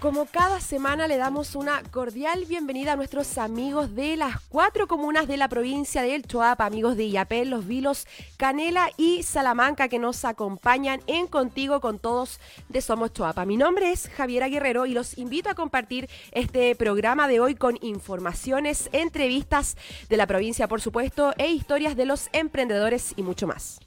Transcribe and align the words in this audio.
Como 0.00 0.26
cada 0.26 0.60
semana 0.60 1.08
le 1.08 1.16
damos 1.16 1.56
una 1.56 1.82
cordial 1.82 2.44
bienvenida 2.44 2.92
a 2.92 2.96
nuestros 2.96 3.36
amigos 3.36 3.96
de 3.96 4.16
las 4.16 4.40
cuatro 4.48 4.86
comunas 4.86 5.26
de 5.26 5.36
la 5.36 5.48
provincia 5.48 6.02
del 6.02 6.22
Choapa, 6.22 6.66
amigos 6.66 6.96
de 6.96 7.08
Iapel, 7.08 7.50
Los 7.50 7.66
Vilos, 7.66 8.06
Canela 8.36 8.90
y 8.96 9.24
Salamanca 9.24 9.88
que 9.88 9.98
nos 9.98 10.24
acompañan 10.24 11.00
en 11.08 11.26
Contigo 11.26 11.80
con 11.80 11.98
Todos 11.98 12.38
de 12.68 12.80
Somos 12.80 13.12
Choapa. 13.12 13.44
Mi 13.44 13.56
nombre 13.56 13.90
es 13.90 14.08
Javiera 14.08 14.46
Guerrero 14.46 14.86
y 14.86 14.92
los 14.92 15.18
invito 15.18 15.50
a 15.50 15.56
compartir 15.56 16.08
este 16.30 16.76
programa 16.76 17.26
de 17.26 17.40
hoy 17.40 17.56
con 17.56 17.76
informaciones, 17.82 18.90
entrevistas 18.92 19.76
de 20.08 20.16
la 20.16 20.28
provincia, 20.28 20.68
por 20.68 20.80
supuesto, 20.80 21.34
e 21.38 21.50
historias 21.50 21.96
de 21.96 22.06
los 22.06 22.28
emprendedores 22.32 23.14
y 23.16 23.24
mucho 23.24 23.48
más. 23.48 23.80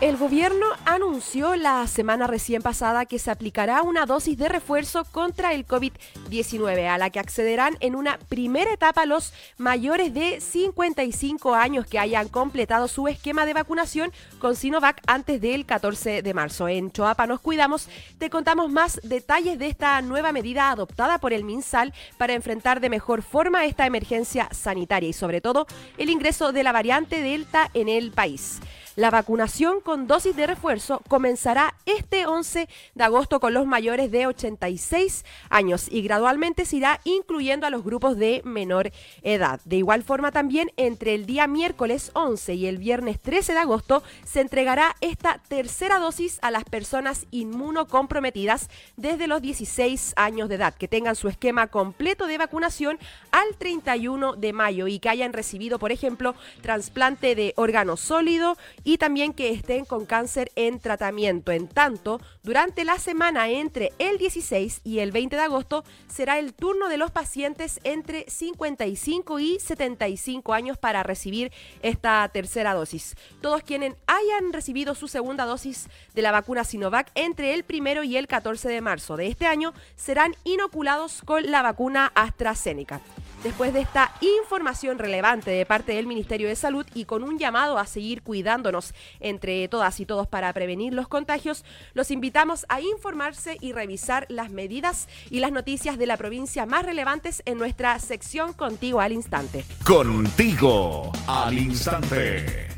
El 0.00 0.16
gobierno 0.16 0.64
anunció 0.86 1.56
la 1.56 1.86
semana 1.86 2.26
recién 2.26 2.62
pasada 2.62 3.04
que 3.04 3.18
se 3.18 3.30
aplicará 3.30 3.82
una 3.82 4.06
dosis 4.06 4.38
de 4.38 4.48
refuerzo 4.48 5.04
contra 5.04 5.52
el 5.52 5.66
COVID-19, 5.66 6.88
a 6.88 6.96
la 6.96 7.10
que 7.10 7.18
accederán 7.18 7.76
en 7.80 7.94
una 7.94 8.18
primera 8.30 8.72
etapa 8.72 9.04
los 9.04 9.34
mayores 9.58 10.14
de 10.14 10.40
55 10.40 11.54
años 11.54 11.84
que 11.84 11.98
hayan 11.98 12.28
completado 12.28 12.88
su 12.88 13.08
esquema 13.08 13.44
de 13.44 13.52
vacunación 13.52 14.10
con 14.38 14.56
Sinovac 14.56 15.02
antes 15.06 15.38
del 15.42 15.66
14 15.66 16.22
de 16.22 16.34
marzo. 16.34 16.66
En 16.66 16.90
Choapa 16.90 17.26
nos 17.26 17.40
cuidamos, 17.40 17.86
te 18.16 18.30
contamos 18.30 18.70
más 18.70 19.02
detalles 19.02 19.58
de 19.58 19.66
esta 19.66 20.00
nueva 20.00 20.32
medida 20.32 20.70
adoptada 20.70 21.18
por 21.18 21.34
el 21.34 21.44
MinSal 21.44 21.92
para 22.16 22.32
enfrentar 22.32 22.80
de 22.80 22.88
mejor 22.88 23.20
forma 23.20 23.66
esta 23.66 23.84
emergencia 23.84 24.48
sanitaria 24.50 25.10
y 25.10 25.12
sobre 25.12 25.42
todo 25.42 25.66
el 25.98 26.08
ingreso 26.08 26.52
de 26.52 26.62
la 26.62 26.72
variante 26.72 27.20
Delta 27.20 27.68
en 27.74 27.90
el 27.90 28.12
país. 28.12 28.60
La 28.96 29.10
vacunación 29.10 29.80
con 29.80 30.08
dosis 30.08 30.34
de 30.34 30.48
refuerzo 30.48 31.00
comenzará 31.06 31.76
este 31.86 32.26
11 32.26 32.68
de 32.96 33.04
agosto 33.04 33.38
con 33.38 33.54
los 33.54 33.64
mayores 33.64 34.10
de 34.10 34.26
86 34.26 35.24
años 35.48 35.86
y 35.88 36.02
gradualmente 36.02 36.64
se 36.64 36.78
irá 36.78 37.00
incluyendo 37.04 37.68
a 37.68 37.70
los 37.70 37.84
grupos 37.84 38.16
de 38.16 38.42
menor 38.44 38.90
edad. 39.22 39.60
De 39.64 39.76
igual 39.76 40.02
forma 40.02 40.32
también 40.32 40.72
entre 40.76 41.14
el 41.14 41.24
día 41.24 41.46
miércoles 41.46 42.10
11 42.14 42.54
y 42.54 42.66
el 42.66 42.78
viernes 42.78 43.20
13 43.20 43.52
de 43.52 43.60
agosto 43.60 44.02
se 44.24 44.40
entregará 44.40 44.96
esta 45.00 45.38
tercera 45.46 46.00
dosis 46.00 46.40
a 46.42 46.50
las 46.50 46.64
personas 46.64 47.26
inmunocomprometidas 47.30 48.68
desde 48.96 49.28
los 49.28 49.40
16 49.40 50.14
años 50.16 50.48
de 50.48 50.56
edad 50.56 50.74
que 50.74 50.88
tengan 50.88 51.14
su 51.14 51.28
esquema 51.28 51.68
completo 51.68 52.26
de 52.26 52.38
vacunación 52.38 52.98
al 53.30 53.54
31 53.56 54.34
de 54.34 54.52
mayo 54.52 54.88
y 54.88 54.98
que 54.98 55.10
hayan 55.10 55.32
recibido, 55.32 55.78
por 55.78 55.92
ejemplo, 55.92 56.34
trasplante 56.60 57.36
de 57.36 57.52
órgano 57.56 57.96
sólido 57.96 58.56
y 58.84 58.98
también 58.98 59.32
que 59.32 59.50
estén 59.50 59.84
con 59.84 60.06
cáncer 60.06 60.50
en 60.56 60.80
tratamiento. 60.80 61.52
En 61.52 61.68
tanto, 61.68 62.20
durante 62.42 62.84
la 62.84 62.98
semana 62.98 63.48
entre 63.48 63.92
el 63.98 64.18
16 64.18 64.80
y 64.84 64.98
el 65.00 65.12
20 65.12 65.36
de 65.36 65.42
agosto 65.42 65.84
será 66.08 66.38
el 66.38 66.54
turno 66.54 66.88
de 66.88 66.96
los 66.96 67.10
pacientes 67.10 67.80
entre 67.84 68.24
55 68.28 69.38
y 69.40 69.58
75 69.60 70.52
años 70.52 70.78
para 70.78 71.02
recibir 71.02 71.52
esta 71.82 72.28
tercera 72.28 72.74
dosis. 72.74 73.16
Todos 73.40 73.62
quienes 73.62 73.94
hayan 74.06 74.52
recibido 74.52 74.94
su 74.94 75.08
segunda 75.08 75.44
dosis 75.44 75.88
de 76.14 76.22
la 76.22 76.32
vacuna 76.32 76.64
Sinovac 76.64 77.10
entre 77.14 77.54
el 77.54 77.64
primero 77.64 78.04
y 78.04 78.16
el 78.16 78.26
14 78.26 78.68
de 78.68 78.80
marzo 78.80 79.16
de 79.16 79.26
este 79.26 79.46
año 79.46 79.72
serán 79.96 80.34
inoculados 80.44 81.22
con 81.24 81.50
la 81.50 81.62
vacuna 81.62 82.12
AstraZeneca. 82.14 83.00
Después 83.42 83.72
de 83.72 83.80
esta 83.80 84.12
información 84.20 84.98
relevante 84.98 85.50
de 85.50 85.64
parte 85.64 85.92
del 85.94 86.06
Ministerio 86.06 86.48
de 86.48 86.56
Salud 86.56 86.84
y 86.92 87.06
con 87.06 87.24
un 87.24 87.38
llamado 87.38 87.78
a 87.78 87.86
seguir 87.86 88.22
cuidándonos 88.22 88.92
entre 89.18 89.66
todas 89.68 89.98
y 89.98 90.04
todos 90.04 90.28
para 90.28 90.52
prevenir 90.52 90.92
los 90.92 91.08
contagios, 91.08 91.64
los 91.94 92.10
invitamos 92.10 92.66
a 92.68 92.82
informarse 92.82 93.56
y 93.62 93.72
revisar 93.72 94.26
las 94.28 94.50
medidas 94.50 95.08
y 95.30 95.40
las 95.40 95.52
noticias 95.52 95.96
de 95.96 96.06
la 96.06 96.18
provincia 96.18 96.66
más 96.66 96.84
relevantes 96.84 97.42
en 97.46 97.56
nuestra 97.56 97.98
sección 97.98 98.52
Contigo 98.52 99.00
al 99.00 99.12
Instante. 99.12 99.64
Contigo 99.86 101.10
al 101.26 101.58
Instante. 101.58 102.68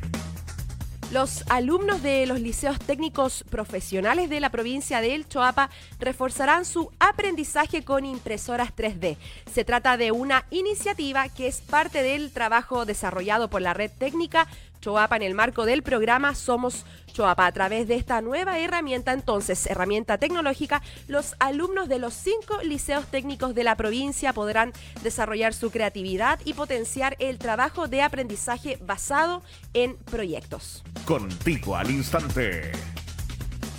Los 1.12 1.44
alumnos 1.50 2.02
de 2.02 2.24
los 2.24 2.40
liceos 2.40 2.78
técnicos 2.78 3.44
profesionales 3.50 4.30
de 4.30 4.40
la 4.40 4.48
provincia 4.48 5.02
de 5.02 5.14
El 5.14 5.28
Choapa 5.28 5.68
reforzarán 6.00 6.64
su 6.64 6.90
aprendizaje 6.98 7.84
con 7.84 8.06
impresoras 8.06 8.74
3D. 8.74 9.18
Se 9.52 9.62
trata 9.62 9.98
de 9.98 10.10
una 10.10 10.46
iniciativa 10.50 11.28
que 11.28 11.48
es 11.48 11.60
parte 11.60 12.02
del 12.02 12.32
trabajo 12.32 12.86
desarrollado 12.86 13.50
por 13.50 13.60
la 13.60 13.74
red 13.74 13.90
técnica 13.90 14.48
Choapa 14.82 15.16
en 15.16 15.22
el 15.22 15.34
marco 15.34 15.64
del 15.64 15.82
programa 15.82 16.34
Somos 16.34 16.84
Choapa. 17.12 17.46
A 17.46 17.52
través 17.52 17.86
de 17.86 17.94
esta 17.94 18.20
nueva 18.20 18.58
herramienta, 18.58 19.12
entonces, 19.12 19.66
herramienta 19.66 20.18
tecnológica, 20.18 20.82
los 21.06 21.36
alumnos 21.38 21.88
de 21.88 22.00
los 22.00 22.12
cinco 22.14 22.60
liceos 22.64 23.06
técnicos 23.06 23.54
de 23.54 23.62
la 23.62 23.76
provincia 23.76 24.32
podrán 24.32 24.72
desarrollar 25.02 25.54
su 25.54 25.70
creatividad 25.70 26.40
y 26.44 26.54
potenciar 26.54 27.16
el 27.20 27.38
trabajo 27.38 27.86
de 27.86 28.02
aprendizaje 28.02 28.76
basado 28.82 29.42
en 29.72 29.96
proyectos. 29.96 30.82
Contigo 31.06 31.76
al 31.76 31.90
instante. 31.90 32.72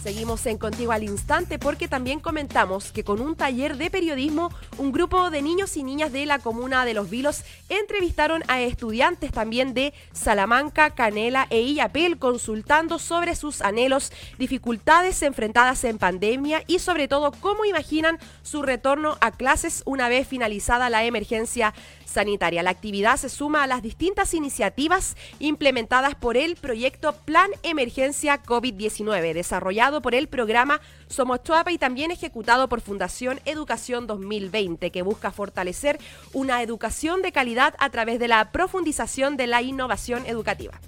Seguimos 0.03 0.46
en 0.47 0.58
Contigo 0.58 0.91
al 0.91 1.03
Instante 1.03 1.58
porque 1.58 1.88
también 1.88 2.19
comentamos 2.19 2.91
que 2.91 3.06
con 3.06 3.22
un 3.22 3.38
taller 3.38 3.78
de 3.78 3.90
periodismo, 3.90 4.52
un 4.78 4.91
grupo 4.91 5.31
de 5.31 5.41
niños 5.41 5.78
y 5.78 5.84
niñas 5.84 6.12
de 6.12 6.25
la 6.25 6.40
comuna 6.40 6.84
de 6.84 6.94
Los 6.94 7.09
Vilos 7.09 7.46
entrevistaron 7.69 8.44
a 8.50 8.59
estudiantes 8.59 9.31
también 9.31 9.74
de 9.74 9.94
Salamanca, 10.12 10.90
Canela 10.90 11.47
e 11.50 11.62
Illapel 11.62 12.18
consultando 12.18 13.00
sobre 13.00 13.34
sus 13.36 13.62
anhelos, 13.62 14.12
dificultades 14.38 15.22
enfrentadas 15.24 15.86
en 15.86 15.97
pandemia 15.97 16.66
y 16.68 16.80
sobre 16.80 17.08
todo 17.08 17.31
cómo 17.40 17.63
imaginan 17.63 18.19
su 18.42 18.62
retorno 18.62 19.16
a 19.22 19.31
clases 19.31 19.84
una 19.86 20.09
vez 20.09 20.28
finalizada 20.28 20.90
la 20.90 21.06
emergencia 21.06 21.74
sanitaria. 22.06 22.62
La 22.62 22.72
actividad 22.72 23.16
se 23.16 23.30
suma 23.30 23.63
a 23.63 23.68
las 23.68 23.81
distintas 23.81 24.34
iniciativas 24.34 25.16
implementadas 25.40 26.16
por 26.16 26.36
el 26.36 26.58
proyecto 26.58 27.13
Plan 27.13 27.50
Emergencia 27.63 28.44
COVID-19, 28.44 29.34
desarrollado 29.34 29.93
por 30.02 30.16
el 30.16 30.28
programa 30.28 30.81
Somos 31.08 31.44
Chuapa 31.44 31.72
y 31.72 31.78
también 31.78 32.12
ejecutado 32.12 32.70
por 32.70 32.81
Fundación 32.81 33.40
Educación 33.46 34.08
2020, 34.08 34.92
que 34.92 35.02
busca 35.02 35.31
fortalecer 35.31 36.00
una 36.34 36.62
educación 36.62 37.22
de 37.22 37.31
calidad 37.31 37.76
a 37.80 37.90
través 37.90 38.20
de 38.20 38.28
la 38.28 38.52
profundización 38.52 39.38
de 39.38 39.48
la 39.48 39.62
innovación 39.62 40.26
educativa. 40.26 40.80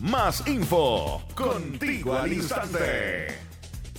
Más 0.00 0.46
info, 0.48 1.22
contigo 1.34 2.14
al 2.14 2.32
instante. 2.32 3.51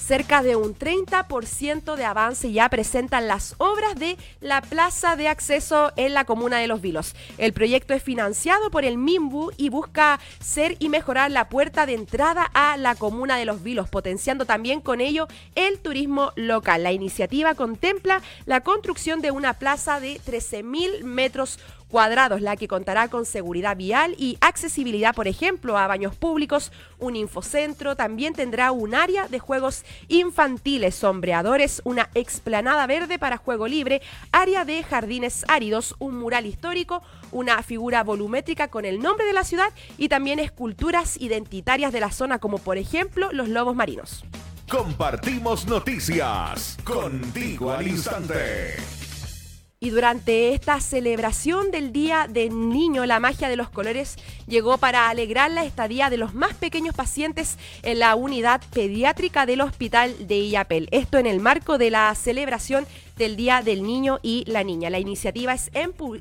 Cerca 0.05 0.43
de 0.43 0.57
un 0.57 0.77
30% 0.77 1.95
de 1.95 2.03
avance 2.03 2.51
ya 2.51 2.67
presentan 2.67 3.29
las 3.29 3.55
obras 3.57 3.95
de 3.95 4.17
la 4.41 4.59
plaza 4.59 5.15
de 5.15 5.29
acceso 5.29 5.93
en 5.95 6.13
la 6.13 6.25
comuna 6.25 6.57
de 6.57 6.67
Los 6.67 6.81
Vilos. 6.81 7.15
El 7.37 7.53
proyecto 7.53 7.93
es 7.93 8.03
financiado 8.03 8.69
por 8.69 8.83
el 8.83 8.97
MIMBU 8.97 9.53
y 9.55 9.69
busca 9.69 10.19
ser 10.41 10.75
y 10.79 10.89
mejorar 10.89 11.31
la 11.31 11.47
puerta 11.47 11.85
de 11.85 11.93
entrada 11.93 12.43
a 12.53 12.75
la 12.75 12.95
comuna 12.95 13.37
de 13.37 13.45
Los 13.45 13.63
Vilos, 13.63 13.87
potenciando 13.87 14.45
también 14.45 14.81
con 14.81 14.99
ello 14.99 15.29
el 15.55 15.79
turismo 15.79 16.33
local. 16.35 16.83
La 16.83 16.91
iniciativa 16.91 17.55
contempla 17.55 18.21
la 18.45 18.59
construcción 18.59 19.21
de 19.21 19.31
una 19.31 19.53
plaza 19.53 20.01
de 20.01 20.19
13.000 20.19 21.05
metros 21.05 21.59
cuadrados, 21.59 21.82
la 21.93 22.55
que 22.57 22.67
contará 22.67 23.07
con 23.07 23.23
seguridad 23.23 23.77
vial 23.77 24.15
y 24.17 24.37
accesibilidad, 24.41 25.13
por 25.13 25.27
ejemplo, 25.27 25.77
a 25.77 25.85
baños 25.85 26.15
públicos, 26.15 26.71
un 26.97 27.15
infocentro, 27.15 27.95
también 27.95 28.33
tendrá 28.33 28.71
un 28.71 28.95
área 28.95 29.27
de 29.27 29.37
juegos 29.37 29.85
infantiles, 30.07 30.95
sombreadores, 30.95 31.81
una 31.85 32.09
explanada 32.15 32.87
verde 32.87 33.19
para 33.19 33.37
juego 33.37 33.67
libre, 33.67 34.01
área 34.31 34.65
de 34.65 34.81
jardines 34.81 35.45
áridos, 35.47 35.95
un 35.99 36.17
mural 36.17 36.47
histórico, 36.47 37.03
una 37.31 37.61
figura 37.61 38.03
volumétrica 38.03 38.69
con 38.69 38.85
el 38.85 38.99
nombre 38.99 39.27
de 39.27 39.33
la 39.33 39.43
ciudad 39.43 39.69
y 39.99 40.09
también 40.09 40.39
esculturas 40.39 41.21
identitarias 41.21 41.93
de 41.93 41.99
la 41.99 42.11
zona, 42.11 42.39
como 42.39 42.57
por 42.57 42.79
ejemplo 42.79 43.31
los 43.31 43.49
lobos 43.49 43.75
marinos. 43.75 44.25
Compartimos 44.67 45.67
noticias 45.67 46.77
contigo 46.83 47.71
al 47.71 47.87
instante. 47.87 49.02
Y 49.83 49.89
durante 49.89 50.53
esta 50.53 50.79
celebración 50.79 51.69
del 51.69 51.91
Día 51.91 52.27
del 52.29 52.69
Niño, 52.69 53.05
la 53.05 53.19
magia 53.19 53.49
de 53.49 53.57
los 53.57 53.67
colores 53.67 54.15
llegó 54.47 54.77
para 54.77 55.09
alegrar 55.09 55.51
la 55.51 55.65
estadía 55.65 56.09
de 56.09 56.15
los 56.15 56.33
más 56.33 56.53
pequeños 56.53 56.95
pacientes 56.95 57.57
en 57.81 57.99
la 57.99 58.15
unidad 58.15 58.61
pediátrica 58.73 59.45
del 59.45 59.59
Hospital 59.59 60.25
de 60.25 60.37
Illapel. 60.37 60.87
Esto 60.91 61.17
en 61.17 61.25
el 61.25 61.41
marco 61.41 61.77
de 61.77 61.89
la 61.89 62.15
celebración 62.15 62.85
del 63.17 63.35
Día 63.35 63.61
del 63.61 63.83
Niño 63.83 64.19
y 64.21 64.43
la 64.47 64.63
Niña. 64.63 64.89
La 64.89 64.99
iniciativa 64.99 65.53
es 65.53 65.71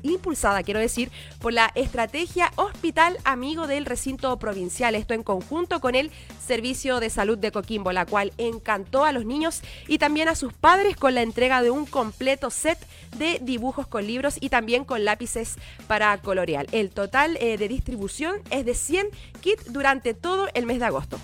impulsada, 0.03 0.63
quiero 0.63 0.79
decir, 0.79 1.11
por 1.39 1.53
la 1.53 1.71
estrategia 1.75 2.51
Hospital 2.55 3.17
Amigo 3.23 3.67
del 3.67 3.85
Recinto 3.85 4.37
Provincial, 4.37 4.95
esto 4.95 5.13
en 5.13 5.23
conjunto 5.23 5.79
con 5.79 5.95
el 5.95 6.11
Servicio 6.45 6.99
de 6.99 7.09
Salud 7.09 7.37
de 7.37 7.51
Coquimbo, 7.51 7.91
la 7.91 8.05
cual 8.05 8.33
encantó 8.37 9.05
a 9.05 9.11
los 9.11 9.25
niños 9.25 9.61
y 9.87 9.97
también 9.97 10.27
a 10.27 10.35
sus 10.35 10.53
padres 10.53 10.95
con 10.95 11.15
la 11.15 11.21
entrega 11.21 11.61
de 11.61 11.71
un 11.71 11.85
completo 11.85 12.49
set 12.49 12.77
de 13.17 13.39
dibujos 13.41 13.87
con 13.87 14.05
libros 14.05 14.37
y 14.39 14.49
también 14.49 14.85
con 14.85 15.05
lápices 15.05 15.55
para 15.87 16.17
colorear. 16.17 16.67
El 16.71 16.89
total 16.89 17.37
eh, 17.39 17.57
de 17.57 17.67
distribución 17.67 18.37
es 18.49 18.65
de 18.65 18.73
100 18.73 19.07
kits 19.41 19.71
durante 19.71 20.13
todo 20.13 20.47
el 20.53 20.65
mes 20.65 20.79
de 20.79 20.85
agosto. 20.85 21.19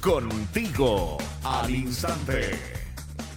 Contigo 0.00 1.18
al 1.44 1.70
instante. 1.70 2.81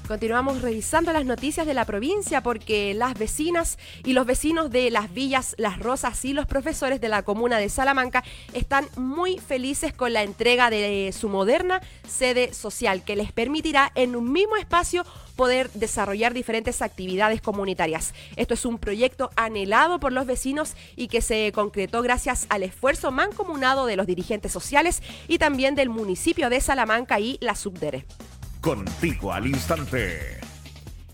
Continuamos 0.07 0.61
revisando 0.61 1.11
las 1.13 1.25
noticias 1.25 1.65
de 1.65 1.73
la 1.73 1.83
provincia 1.83 2.43
porque 2.43 2.93
las 2.93 3.17
vecinas 3.17 3.79
y 4.03 4.13
los 4.13 4.27
vecinos 4.27 4.69
de 4.69 4.91
las 4.91 5.11
villas 5.11 5.55
Las 5.57 5.79
Rosas 5.79 6.23
y 6.25 6.33
los 6.33 6.45
profesores 6.45 7.01
de 7.01 7.09
la 7.09 7.23
comuna 7.23 7.57
de 7.57 7.69
Salamanca 7.69 8.23
están 8.53 8.87
muy 8.97 9.39
felices 9.39 9.93
con 9.93 10.13
la 10.13 10.21
entrega 10.21 10.69
de 10.69 11.11
su 11.11 11.27
moderna 11.27 11.81
sede 12.07 12.53
social 12.53 13.03
que 13.03 13.15
les 13.15 13.31
permitirá 13.31 13.91
en 13.95 14.15
un 14.15 14.31
mismo 14.31 14.57
espacio 14.57 15.03
poder 15.35 15.71
desarrollar 15.71 16.35
diferentes 16.35 16.83
actividades 16.83 17.41
comunitarias. 17.41 18.13
Esto 18.35 18.53
es 18.53 18.63
un 18.63 18.77
proyecto 18.77 19.31
anhelado 19.35 19.99
por 19.99 20.13
los 20.13 20.27
vecinos 20.27 20.75
y 20.95 21.07
que 21.07 21.21
se 21.21 21.51
concretó 21.51 22.03
gracias 22.03 22.45
al 22.49 22.61
esfuerzo 22.61 23.11
mancomunado 23.11 23.87
de 23.87 23.95
los 23.95 24.05
dirigentes 24.05 24.51
sociales 24.51 25.01
y 25.27 25.39
también 25.39 25.73
del 25.73 25.89
municipio 25.89 26.51
de 26.51 26.61
Salamanca 26.61 27.19
y 27.19 27.39
la 27.41 27.55
Subdere. 27.55 28.05
Contigo 28.65 29.31
al 29.31 29.45
instante. 29.45 30.44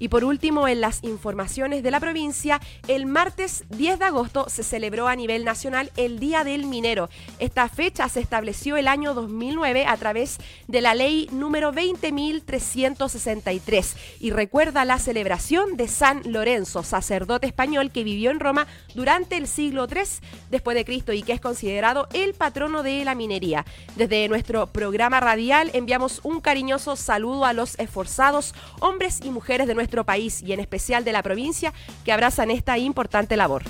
Y 0.01 0.09
por 0.09 0.24
último, 0.24 0.68
en 0.68 0.81
las 0.81 1.03
informaciones 1.03 1.83
de 1.83 1.92
la 1.92 2.00
provincia, 2.00 2.59
el 2.88 3.06
martes 3.06 3.65
10 3.69 4.00
de 4.00 4.06
agosto 4.06 4.50
se 4.50 4.63
celebró 4.63 5.07
a 5.07 5.15
nivel 5.15 5.45
nacional 5.45 5.92
el 5.95 6.19
Día 6.19 6.44
del 6.44 6.65
Minero. 6.65 7.07
Esta 7.38 7.69
fecha 7.69 8.09
se 8.09 8.19
estableció 8.19 8.77
el 8.77 8.88
año 8.88 9.13
2009 9.13 9.86
a 9.86 9.95
través 9.98 10.39
de 10.68 10.81
la 10.81 10.95
ley 10.95 11.30
número 11.31 11.71
20.363 11.71 13.95
y 14.19 14.31
recuerda 14.31 14.86
la 14.86 14.98
celebración 14.98 15.77
de 15.77 15.88
San 15.88 16.24
Lorenzo, 16.25 16.81
sacerdote 16.81 17.45
español 17.45 17.92
que 17.92 18.03
vivió 18.03 18.31
en 18.31 18.39
Roma 18.39 18.65
durante 18.95 19.38
el 19.38 19.48
siglo 19.48 19.86
III 19.86 20.01
después 20.50 20.75
de 20.75 20.83
Cristo 20.83 21.13
y 21.13 21.21
que 21.21 21.33
es 21.33 21.42
considerado 21.42 22.07
el 22.13 22.33
patrono 22.33 22.81
de 22.81 23.06
la 23.06 23.13
minería. 23.13 23.68
Desde 23.95 24.27
nuestro 24.30 24.65
programa 24.65 25.19
radial 25.19 25.69
enviamos 25.75 26.21
un 26.24 26.42
cariñoso 26.42 26.95
saludo 26.95 27.45
a 27.45 27.53
los 27.53 27.77
esforzados 27.77 28.56
hombres 28.80 29.19
y 29.24 29.30
mujeres 29.30 29.68
de 29.68 29.75
nuestro 29.91 30.05
país 30.05 30.41
y 30.41 30.53
en 30.53 30.61
especial 30.61 31.03
de 31.03 31.11
la 31.11 31.21
provincia 31.21 31.73
que 32.05 32.13
abrazan 32.13 32.49
esta 32.49 32.77
importante 32.77 33.35
labor. 33.35 33.63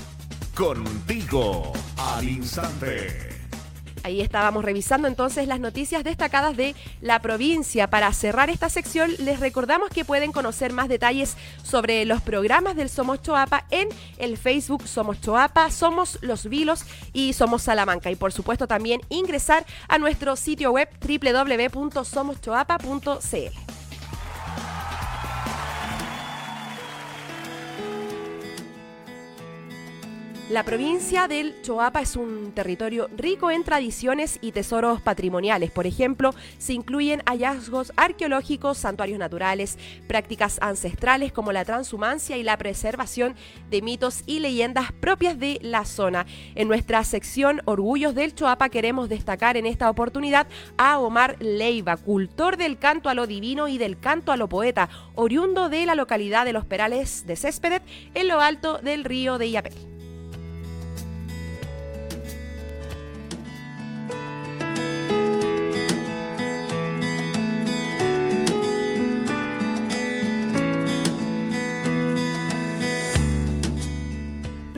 Contigo 0.54 1.72
al 1.96 2.28
instante. 2.28 3.30
Ahí 4.04 4.20
estábamos 4.20 4.64
revisando 4.64 5.08
entonces 5.08 5.48
las 5.48 5.58
noticias 5.58 6.04
destacadas 6.04 6.56
de 6.56 6.76
la 7.00 7.20
provincia. 7.20 7.88
Para 7.88 8.12
cerrar 8.12 8.50
esta 8.50 8.68
sección, 8.68 9.10
les 9.18 9.40
recordamos 9.40 9.90
que 9.90 10.04
pueden 10.04 10.30
conocer 10.30 10.72
más 10.72 10.88
detalles 10.88 11.36
sobre 11.64 12.04
los 12.04 12.20
programas 12.20 12.76
del 12.76 12.88
Somos 12.88 13.20
Choapa 13.22 13.64
en 13.70 13.88
el 14.18 14.36
Facebook 14.36 14.86
Somos 14.86 15.20
Choapa, 15.20 15.70
Somos 15.70 16.18
Los 16.20 16.48
Vilos 16.48 16.84
y 17.12 17.32
Somos 17.32 17.62
Salamanca. 17.62 18.12
Y 18.12 18.16
por 18.16 18.32
supuesto 18.32 18.68
también 18.68 19.00
ingresar 19.08 19.66
a 19.88 19.98
nuestro 19.98 20.36
sitio 20.36 20.70
web 20.72 20.88
www.somoschoapa.cl. 21.00 23.81
La 30.52 30.64
provincia 30.64 31.28
del 31.28 31.62
Choapa 31.62 32.02
es 32.02 32.14
un 32.14 32.52
territorio 32.52 33.08
rico 33.16 33.50
en 33.50 33.64
tradiciones 33.64 34.38
y 34.42 34.52
tesoros 34.52 35.00
patrimoniales. 35.00 35.70
Por 35.70 35.86
ejemplo, 35.86 36.34
se 36.58 36.74
incluyen 36.74 37.22
hallazgos 37.24 37.90
arqueológicos, 37.96 38.76
santuarios 38.76 39.18
naturales, 39.18 39.78
prácticas 40.06 40.58
ancestrales 40.60 41.32
como 41.32 41.52
la 41.52 41.64
transhumancia 41.64 42.36
y 42.36 42.42
la 42.42 42.58
preservación 42.58 43.34
de 43.70 43.80
mitos 43.80 44.24
y 44.26 44.40
leyendas 44.40 44.92
propias 44.92 45.38
de 45.38 45.58
la 45.62 45.86
zona. 45.86 46.26
En 46.54 46.68
nuestra 46.68 47.02
sección 47.02 47.62
Orgullos 47.64 48.14
del 48.14 48.34
Choapa 48.34 48.68
queremos 48.68 49.08
destacar 49.08 49.56
en 49.56 49.64
esta 49.64 49.88
oportunidad 49.88 50.46
a 50.76 50.98
Omar 50.98 51.38
Leiva, 51.40 51.96
cultor 51.96 52.58
del 52.58 52.76
canto 52.76 53.08
a 53.08 53.14
lo 53.14 53.26
divino 53.26 53.68
y 53.68 53.78
del 53.78 53.98
canto 53.98 54.32
a 54.32 54.36
lo 54.36 54.50
poeta, 54.50 54.90
oriundo 55.14 55.70
de 55.70 55.86
la 55.86 55.94
localidad 55.94 56.44
de 56.44 56.52
Los 56.52 56.66
Perales 56.66 57.26
de 57.26 57.36
Céspedet, 57.36 57.82
en 58.12 58.28
lo 58.28 58.42
alto 58.42 58.76
del 58.82 59.04
río 59.04 59.38
de 59.38 59.46
Iapel. 59.46 60.01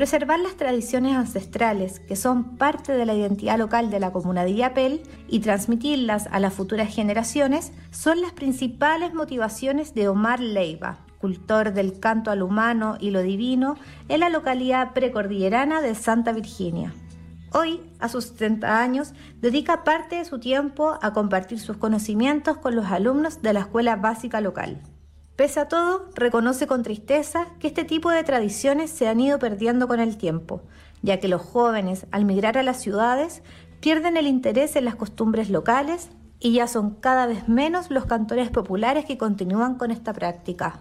Preservar 0.04 0.38
las 0.38 0.58
tradiciones 0.58 1.16
ancestrales, 1.16 1.98
que 1.98 2.14
son 2.14 2.58
parte 2.58 2.92
de 2.92 3.06
la 3.06 3.14
identidad 3.14 3.56
local 3.56 3.90
de 3.90 4.00
la 4.00 4.12
comuna 4.12 4.44
de 4.44 4.50
Illapel, 4.50 5.02
y 5.28 5.40
transmitirlas 5.40 6.28
a 6.30 6.40
las 6.40 6.52
futuras 6.52 6.94
generaciones 6.94 7.72
son 7.90 8.20
las 8.20 8.32
principales 8.32 9.14
motivaciones 9.14 9.94
de 9.94 10.08
Omar 10.08 10.40
Leiva, 10.40 10.98
cultor 11.22 11.72
del 11.72 12.00
canto 12.00 12.30
al 12.30 12.42
humano 12.42 12.98
y 13.00 13.12
lo 13.12 13.22
divino 13.22 13.78
en 14.10 14.20
la 14.20 14.28
localidad 14.28 14.92
precordillerana 14.92 15.80
de 15.80 15.94
Santa 15.94 16.32
Virginia. 16.32 16.92
Hoy, 17.54 17.80
a 17.98 18.10
sus 18.10 18.26
70 18.26 18.82
años, 18.82 19.14
dedica 19.40 19.84
parte 19.84 20.16
de 20.16 20.26
su 20.26 20.38
tiempo 20.38 20.98
a 21.00 21.14
compartir 21.14 21.58
sus 21.58 21.78
conocimientos 21.78 22.58
con 22.58 22.76
los 22.76 22.84
alumnos 22.88 23.40
de 23.40 23.54
la 23.54 23.60
escuela 23.60 23.96
básica 23.96 24.42
local. 24.42 24.82
Pese 25.36 25.58
a 25.58 25.68
todo, 25.68 26.08
reconoce 26.14 26.68
con 26.68 26.84
tristeza 26.84 27.48
que 27.58 27.66
este 27.66 27.82
tipo 27.82 28.10
de 28.10 28.22
tradiciones 28.22 28.90
se 28.90 29.08
han 29.08 29.18
ido 29.18 29.40
perdiendo 29.40 29.88
con 29.88 29.98
el 29.98 30.16
tiempo, 30.16 30.62
ya 31.02 31.18
que 31.18 31.26
los 31.26 31.42
jóvenes, 31.42 32.06
al 32.12 32.24
migrar 32.24 32.56
a 32.56 32.62
las 32.62 32.80
ciudades, 32.80 33.42
pierden 33.80 34.16
el 34.16 34.28
interés 34.28 34.76
en 34.76 34.84
las 34.84 34.94
costumbres 34.94 35.50
locales 35.50 36.10
y 36.38 36.52
ya 36.52 36.68
son 36.68 36.94
cada 36.94 37.26
vez 37.26 37.48
menos 37.48 37.90
los 37.90 38.06
cantores 38.06 38.50
populares 38.50 39.06
que 39.06 39.18
continúan 39.18 39.74
con 39.74 39.90
esta 39.90 40.12
práctica. 40.12 40.78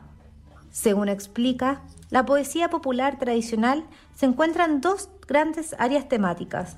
Según 0.69 1.09
explica, 1.09 1.81
la 2.11 2.25
poesía 2.25 2.69
popular 2.69 3.17
tradicional 3.17 3.85
se 4.15 4.27
encuentra 4.27 4.65
en 4.65 4.81
dos 4.81 5.09
grandes 5.27 5.75
áreas 5.79 6.07
temáticas. 6.07 6.77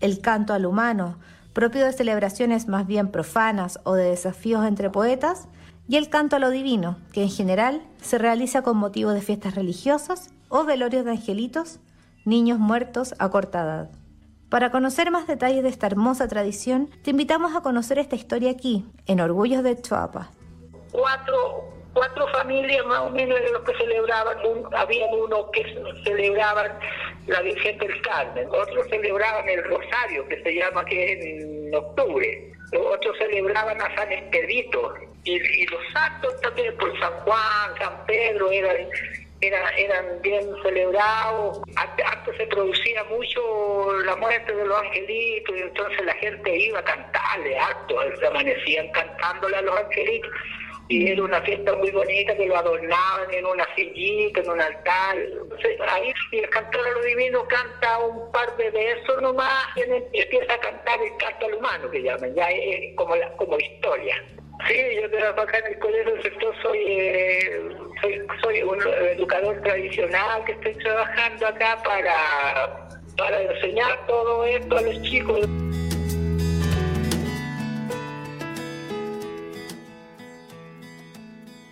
El 0.00 0.20
canto 0.20 0.52
al 0.52 0.64
humano, 0.64 1.16
propio 1.52 1.84
de 1.84 1.92
celebraciones 1.92 2.68
más 2.68 2.86
bien 2.86 3.10
profanas 3.10 3.80
o 3.82 3.94
de 3.94 4.10
desafíos 4.10 4.64
entre 4.64 4.90
poetas, 4.90 5.48
y 5.90 5.96
el 5.96 6.08
canto 6.08 6.36
a 6.36 6.38
lo 6.38 6.50
divino, 6.50 6.98
que 7.12 7.24
en 7.24 7.30
general 7.30 7.82
se 8.00 8.16
realiza 8.16 8.62
con 8.62 8.76
motivo 8.76 9.10
de 9.10 9.22
fiestas 9.22 9.56
religiosas 9.56 10.30
o 10.48 10.62
velorios 10.62 11.04
de 11.04 11.10
angelitos, 11.10 11.80
niños 12.24 12.60
muertos 12.60 13.16
a 13.18 13.28
corta 13.28 13.64
edad. 13.64 13.90
Para 14.50 14.70
conocer 14.70 15.10
más 15.10 15.26
detalles 15.26 15.64
de 15.64 15.68
esta 15.68 15.88
hermosa 15.88 16.28
tradición, 16.28 16.90
te 17.02 17.10
invitamos 17.10 17.56
a 17.56 17.62
conocer 17.62 17.98
esta 17.98 18.14
historia 18.14 18.52
aquí, 18.52 18.86
en 19.06 19.20
Orgullos 19.20 19.64
de 19.64 19.82
Choapa. 19.82 20.30
Cuatro, 20.92 21.64
cuatro 21.92 22.26
familias 22.28 22.84
más 22.86 23.00
o 23.00 23.10
menos 23.10 23.38
de 23.40 23.50
los 23.50 23.62
que 23.62 23.74
celebraban, 23.74 24.38
había 24.76 25.06
uno 25.06 25.50
que 25.50 25.64
celebraban 26.04 26.78
la 27.26 27.40
Virgen 27.42 27.78
del 27.78 28.02
Carmen, 28.02 28.48
otros 28.48 28.88
celebraban 28.88 29.48
el 29.48 29.64
Rosario, 29.64 30.26
que 30.28 30.42
se 30.42 30.54
llama 30.54 30.84
que 30.84 31.12
es 31.12 31.24
en 31.24 31.74
octubre, 31.74 32.52
otros 32.72 33.16
celebraban 33.18 33.80
a 33.80 33.94
San 33.94 34.12
Expedito, 34.12 34.94
y, 35.24 35.66
los 35.66 35.82
actos 35.94 36.40
también 36.40 36.74
por 36.78 36.98
San 36.98 37.12
Juan, 37.24 37.78
San 37.78 38.06
Pedro 38.06 38.50
eran 38.50 38.88
eran 39.42 40.20
bien 40.22 40.42
celebrados. 40.62 41.60
Antes, 41.76 42.36
se 42.36 42.46
producía 42.46 43.04
mucho 43.04 43.92
la 44.04 44.16
muerte 44.16 44.54
de 44.54 44.66
los 44.66 44.82
angelitos 44.82 45.56
y 45.56 45.60
entonces 45.60 46.04
la 46.04 46.14
gente 46.14 46.56
iba 46.56 46.78
a 46.78 46.84
cantarle 46.84 47.58
actos, 47.58 48.04
se 48.18 48.26
amanecían 48.26 48.88
cantándole 48.92 49.56
a 49.56 49.62
los 49.62 49.78
angelitos. 49.78 50.30
Y 50.90 51.08
era 51.08 51.22
una 51.22 51.40
fiesta 51.42 51.72
muy 51.76 51.92
bonita 51.92 52.36
que 52.36 52.46
lo 52.46 52.56
adornaban 52.56 53.32
en 53.32 53.46
una 53.46 53.64
sillita, 53.76 54.40
en 54.40 54.50
un 54.50 54.60
altar. 54.60 55.16
ahí 55.88 56.12
el 56.32 56.50
cantor 56.50 56.84
a 56.84 56.90
lo 56.90 57.02
divino 57.02 57.46
canta 57.46 57.98
un 58.00 58.32
par 58.32 58.56
de 58.56 58.70
versos 58.70 59.22
nomás 59.22 59.68
y 59.76 59.82
empieza 59.82 60.52
a 60.52 60.58
cantar 60.58 61.00
el 61.00 61.16
canto 61.16 61.46
al 61.46 61.54
humano 61.54 61.88
que 61.92 62.02
llaman, 62.02 62.34
ya 62.34 62.50
es 62.50 62.96
como, 62.96 63.14
la, 63.14 63.30
como 63.36 63.56
historia. 63.56 64.16
Sí, 64.66 64.76
yo 65.00 65.08
trabajaba 65.12 65.58
en 65.58 65.66
el 65.74 65.78
colegio 65.78 66.52
soy, 66.60 66.78
eh, 66.88 67.68
soy, 68.02 68.22
soy 68.42 68.62
un 68.64 68.82
educador 68.82 69.62
tradicional 69.62 70.44
que 70.44 70.52
estoy 70.52 70.74
trabajando 70.74 71.46
acá 71.46 71.78
para, 71.84 72.88
para 73.16 73.42
enseñar 73.42 74.06
todo 74.08 74.44
esto 74.44 74.76
a 74.76 74.82
los 74.82 75.00
chicos. 75.02 75.48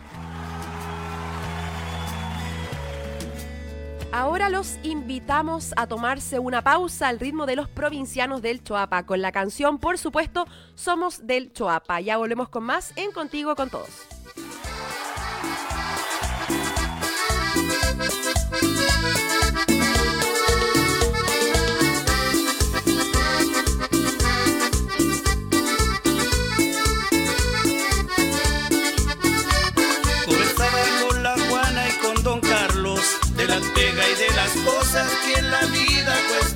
Ahora 4.16 4.48
los 4.48 4.78
invitamos 4.82 5.74
a 5.76 5.86
tomarse 5.86 6.38
una 6.38 6.62
pausa 6.62 7.08
al 7.08 7.20
ritmo 7.20 7.44
de 7.44 7.54
los 7.54 7.68
provincianos 7.68 8.40
del 8.40 8.64
Choapa 8.64 9.04
con 9.04 9.20
la 9.20 9.30
canción, 9.30 9.76
por 9.78 9.98
supuesto, 9.98 10.46
Somos 10.74 11.26
del 11.26 11.52
Choapa. 11.52 12.00
Ya 12.00 12.16
volvemos 12.16 12.48
con 12.48 12.64
más 12.64 12.94
en 12.96 13.12
Contigo 13.12 13.54
con 13.54 13.68
Todos. 13.68 14.15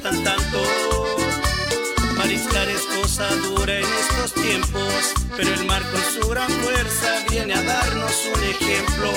Cuestan 0.00 0.24
tanto. 0.24 0.62
Mariscar 2.16 2.68
es 2.68 2.82
cosa 2.82 3.28
dura 3.36 3.78
en 3.78 3.84
estos 3.84 4.34
tiempos, 4.34 5.14
pero 5.36 5.54
el 5.54 5.64
mar 5.64 5.82
con 5.90 6.02
su 6.02 6.28
gran 6.28 6.50
fuerza 6.50 7.24
viene 7.28 7.54
a 7.54 7.62
darnos 7.62 8.12
un 8.34 8.42
ejemplo. 8.44 9.12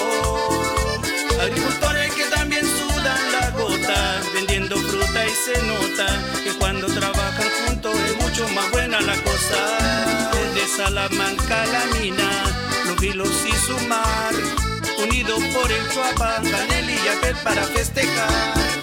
Agricultores 1.41 2.13
que 2.13 2.25
también 2.25 2.65
sudan 2.65 3.31
la 3.31 3.49
gota, 3.51 4.21
vendiendo 4.33 4.77
fruta 4.77 5.25
y 5.25 5.31
se 5.31 5.61
nota 5.63 6.07
que 6.43 6.51
cuando 6.57 6.87
trabajan 6.87 7.49
juntos 7.65 7.95
es 7.99 8.15
mucho 8.17 8.47
más 8.49 8.69
buena 8.71 9.01
la 9.01 9.15
cosa. 9.15 10.31
Desde 10.33 10.77
Salamanca 10.77 11.65
la 11.65 11.85
mina, 11.99 12.29
los 12.87 12.99
vilos 12.99 13.31
y 13.47 13.53
su 13.65 13.77
mar 13.87 14.33
unido 15.01 15.37
por 15.53 15.71
el 15.71 15.89
Chuapa, 15.89 16.41
Canel 16.41 16.89
y 16.89 16.95
Yapel 17.05 17.35
para 17.43 17.63
festejar. 17.63 18.82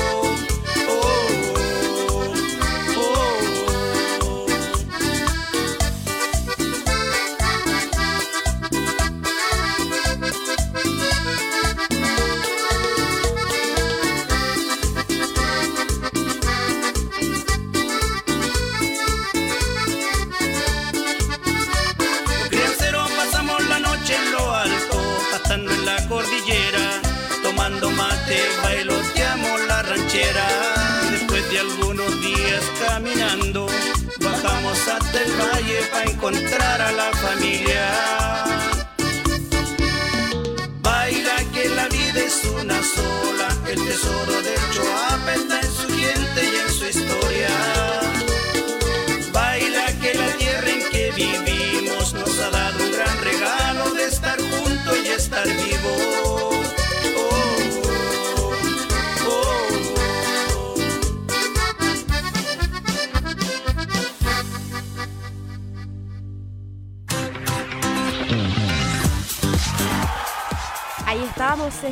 Encontrar 36.21 36.81
a 36.81 36.91
la 36.91 37.11
familia. 37.13 37.60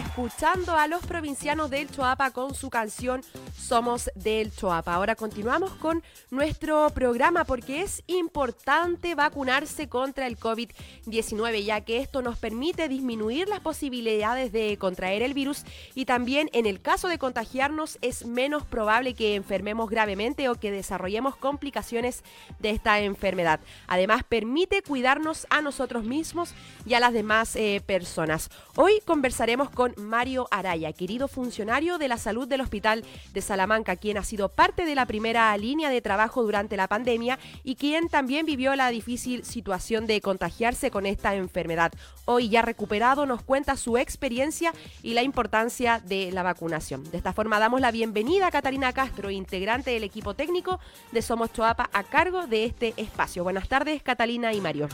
Escuchando 0.10 0.76
a 0.76 0.88
los 0.88 1.06
provincianos 1.06 1.70
del 1.70 1.88
Choapa 1.88 2.32
con 2.32 2.56
su 2.56 2.72
canción 2.72 3.22
Somos 3.56 4.10
del 4.16 4.52
Choapa. 4.52 4.96
Ahora 4.96 5.16
continuamos 5.16 5.72
con 5.74 6.02
nuestro 6.32 6.90
programa 6.90 7.44
porque 7.44 7.84
es 7.84 8.02
importante 8.08 9.14
vacunarse 9.14 9.88
contra 9.88 10.26
el 10.26 10.40
COVID-19 10.40 11.64
ya 11.64 11.82
que 11.82 12.00
esto 12.00 12.24
nos 12.24 12.40
permite 12.40 12.90
disminuir 12.90 13.48
las 13.50 13.60
posibilidades 13.60 14.52
de 14.52 14.78
contraer 14.78 15.22
el 15.22 15.36
virus 15.36 15.64
y 15.94 16.06
también 16.06 16.50
en 16.54 16.66
el 16.66 16.82
caso 16.82 17.08
de 17.08 17.20
contagiarnos 17.20 18.00
es 18.02 18.26
menos 18.26 18.66
probable 18.66 19.14
que 19.14 19.36
enfermemos 19.36 19.92
gravemente 19.92 20.50
o 20.50 20.56
que 20.56 20.72
desarrollemos 20.72 21.36
complicaciones 21.36 22.24
de 22.58 22.72
esta 22.72 23.00
enfermedad. 23.00 23.60
Además 23.86 24.24
permite 24.24 24.82
cuidarnos 24.82 25.46
a 25.52 25.62
nosotros 25.62 26.04
mismos 26.04 26.56
y 26.88 26.96
a 26.96 27.00
las 27.00 27.14
demás 27.14 27.56
eh, 27.56 27.84
personas. 27.86 28.50
Hoy 28.76 29.02
conversaremos 29.06 29.70
con 29.70 29.94
Mario 30.00 30.48
Araya, 30.52 30.94
querido 30.94 31.28
funcionario 31.28 31.98
de 31.98 32.08
la 32.08 32.18
salud 32.18 32.48
del 32.48 32.62
Hospital 32.62 33.06
de 33.34 33.42
Salamanca, 33.42 33.96
quien 33.96 34.18
ha 34.18 34.24
sido 34.24 34.50
parte 34.50 34.86
de 34.86 34.96
la 34.96 35.06
primera 35.06 35.56
línea 35.58 35.90
de 35.90 36.02
trabajo 36.02 36.42
durante 36.42 36.78
la 36.78 36.88
pandemia 36.88 37.38
y 37.64 37.76
quien 37.76 38.10
también 38.10 38.46
vivió 38.46 38.76
la 38.76 38.90
difícil 38.90 39.46
situación 39.46 40.08
de 40.08 40.22
contagiarse 40.22 40.92
con 40.92 41.06
esta 41.06 41.36
enfermedad. 41.36 41.92
Hoy 42.26 42.50
ya 42.50 42.62
recuperado 42.62 43.26
nos 43.26 43.44
cuenta 43.44 43.78
su 43.78 43.98
experiencia 43.98 44.74
y 45.04 45.14
la 45.14 45.24
importancia 45.24 46.00
de 46.00 46.32
la 46.32 46.44
vacunación. 46.44 47.10
De 47.12 47.18
esta 47.18 47.34
forma 47.34 47.60
damos 47.60 47.82
la 47.82 47.92
bienvenida 47.92 48.48
a 48.48 48.52
Catalina 48.52 48.94
Castro, 48.94 49.30
integrante 49.30 49.92
del 49.92 50.04
equipo 50.04 50.34
técnico 50.34 50.80
de 51.12 51.22
Somos 51.22 51.52
Choapa, 51.54 51.90
a 51.94 52.04
cargo 52.04 52.48
de 52.48 52.66
este 52.66 52.94
espacio. 52.98 53.44
Buenas 53.44 53.68
tardes, 53.68 54.02
Catalina 54.04 54.54
y 54.54 54.62
Mario. 54.62 54.88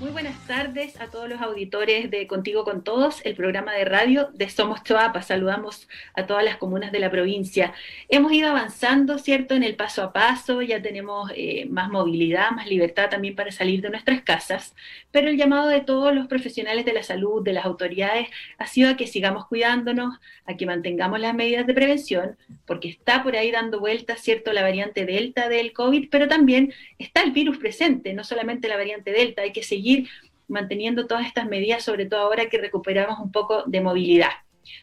Muy 0.00 0.10
buenas 0.10 0.44
tardes 0.46 1.00
a 1.00 1.08
todos 1.08 1.28
los 1.28 1.40
auditores 1.40 2.10
de 2.10 2.26
Contigo 2.26 2.64
con 2.64 2.82
Todos, 2.82 3.24
el 3.24 3.36
programa 3.36 3.74
de 3.74 3.84
radio 3.84 4.28
de 4.34 4.48
Somos 4.48 4.82
Choapa. 4.82 5.22
Saludamos 5.22 5.88
a 6.14 6.26
todas 6.26 6.44
las 6.44 6.56
comunas 6.56 6.90
de 6.90 6.98
la 6.98 7.10
provincia. 7.10 7.72
Hemos 8.08 8.32
ido 8.32 8.48
avanzando, 8.48 9.18
¿cierto?, 9.18 9.54
en 9.54 9.62
el 9.62 9.76
paso 9.76 10.02
a 10.02 10.12
paso, 10.12 10.62
ya 10.62 10.82
tenemos 10.82 11.30
eh, 11.36 11.66
más 11.70 11.90
movilidad, 11.90 12.50
más 12.50 12.66
libertad 12.66 13.08
también 13.08 13.36
para 13.36 13.52
salir 13.52 13.80
de 13.80 13.90
nuestras 13.90 14.22
casas, 14.22 14.74
pero 15.12 15.28
el 15.28 15.36
llamado 15.36 15.68
de 15.68 15.80
todos 15.80 16.12
los 16.12 16.26
profesionales 16.26 16.84
de 16.84 16.92
la 16.92 17.04
salud, 17.04 17.44
de 17.44 17.52
las 17.52 17.64
autoridades, 17.64 18.28
ha 18.58 18.66
sido 18.66 18.90
a 18.90 18.96
que 18.96 19.06
sigamos 19.06 19.46
cuidándonos, 19.46 20.18
a 20.44 20.56
que 20.56 20.66
mantengamos 20.66 21.20
las 21.20 21.34
medidas 21.34 21.66
de 21.66 21.74
prevención, 21.74 22.36
porque 22.66 22.88
está 22.88 23.22
por 23.22 23.36
ahí 23.36 23.52
dando 23.52 23.78
vueltas, 23.78 24.20
¿cierto?, 24.20 24.52
la 24.52 24.62
variante 24.62 25.06
Delta 25.06 25.48
del 25.48 25.72
COVID, 25.72 26.08
pero 26.10 26.26
también 26.26 26.72
está 26.98 27.22
el 27.22 27.30
virus 27.30 27.58
presente, 27.58 28.12
no 28.12 28.24
solamente 28.24 28.66
la 28.66 28.76
variante 28.76 29.12
Delta, 29.12 29.42
hay 29.42 29.52
que 29.52 29.67
seguir 29.68 30.08
manteniendo 30.48 31.06
todas 31.06 31.26
estas 31.26 31.46
medidas, 31.46 31.84
sobre 31.84 32.06
todo 32.06 32.20
ahora 32.20 32.48
que 32.48 32.58
recuperamos 32.58 33.18
un 33.20 33.30
poco 33.30 33.64
de 33.66 33.80
movilidad. 33.80 34.30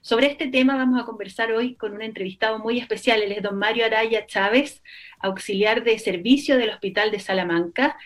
Sobre 0.02 0.28
este 0.28 0.48
tema 0.48 0.76
vamos 0.76 1.02
a 1.02 1.06
conversar 1.06 1.52
hoy 1.52 1.76
con 1.76 1.94
un 1.94 2.02
entrevistado 2.02 2.60
muy 2.60 2.80
especial, 2.80 3.22
él 3.22 3.32
es 3.32 3.44
don 3.44 3.58
Mario 3.58 3.86
Araya 3.86 4.26
Chávez, 4.26 4.82
auxiliar 5.20 5.84
de 5.84 6.00
servicio 6.00 6.58
del 6.58 6.70
Hospital 6.70 7.12
de 7.12 7.20
Salamanca, 7.20 7.98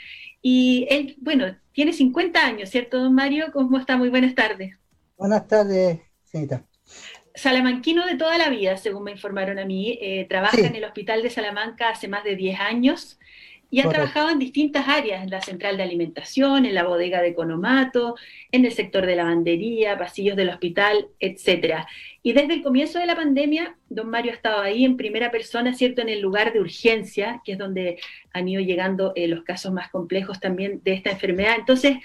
y 0.41 0.87
él, 0.89 1.15
bueno, 1.19 1.57
tiene 1.73 1.93
50 1.93 2.45
años, 2.45 2.69
¿cierto, 2.69 2.99
don 2.99 3.13
Mario? 3.13 3.51
¿Cómo 3.51 3.77
está? 3.77 3.97
Muy 3.97 4.09
buenas 4.09 4.35
tardes. 4.35 4.77
Buenas 5.17 5.47
tardes, 5.47 5.99
señorita. 6.23 6.65
Salamanquino 7.35 8.05
de 8.05 8.15
toda 8.15 8.37
la 8.37 8.49
vida, 8.49 8.77
según 8.77 9.03
me 9.03 9.11
informaron 9.11 9.59
a 9.59 9.65
mí. 9.65 9.97
Eh, 10.01 10.25
trabaja 10.29 10.59
en 10.59 10.75
el 10.75 10.83
Hospital 10.83 11.21
de 11.21 11.29
Salamanca 11.29 11.89
hace 11.89 12.07
más 12.07 12.23
de 12.23 12.35
10 12.35 12.59
años 12.59 13.19
y 13.71 13.81
ha 13.81 13.89
trabajado 13.89 14.29
en 14.29 14.39
distintas 14.39 14.87
áreas, 14.87 15.23
en 15.23 15.29
la 15.29 15.41
central 15.41 15.77
de 15.77 15.83
alimentación, 15.83 16.65
en 16.65 16.73
la 16.73 16.83
bodega 16.83 17.21
de 17.21 17.35
Conomato, 17.35 18.15
en 18.51 18.65
el 18.65 18.71
sector 18.71 19.05
de 19.05 19.15
lavandería, 19.15 19.97
pasillos 19.97 20.35
del 20.35 20.49
hospital, 20.49 21.07
etcétera. 21.19 21.87
Y 22.23 22.33
desde 22.33 22.55
el 22.55 22.63
comienzo 22.63 22.99
de 22.99 23.05
la 23.05 23.15
pandemia, 23.15 23.75
don 23.89 24.09
Mario 24.09 24.31
ha 24.31 24.35
estado 24.35 24.61
ahí 24.61 24.85
en 24.85 24.97
primera 24.97 25.29
persona, 25.29 25.73
¿cierto?, 25.73 26.01
en 26.01 26.09
el 26.09 26.19
lugar 26.19 26.51
de 26.51 26.61
urgencia, 26.61 27.41
que 27.45 27.51
es 27.53 27.57
donde 27.57 27.99
han 28.33 28.47
ido 28.47 28.61
llegando 28.61 29.13
eh, 29.15 29.27
los 29.27 29.43
casos 29.43 29.71
más 29.71 29.89
complejos 29.89 30.39
también 30.39 30.81
de 30.83 30.93
esta 30.93 31.11
enfermedad. 31.11 31.55
Entonces, 31.57 31.97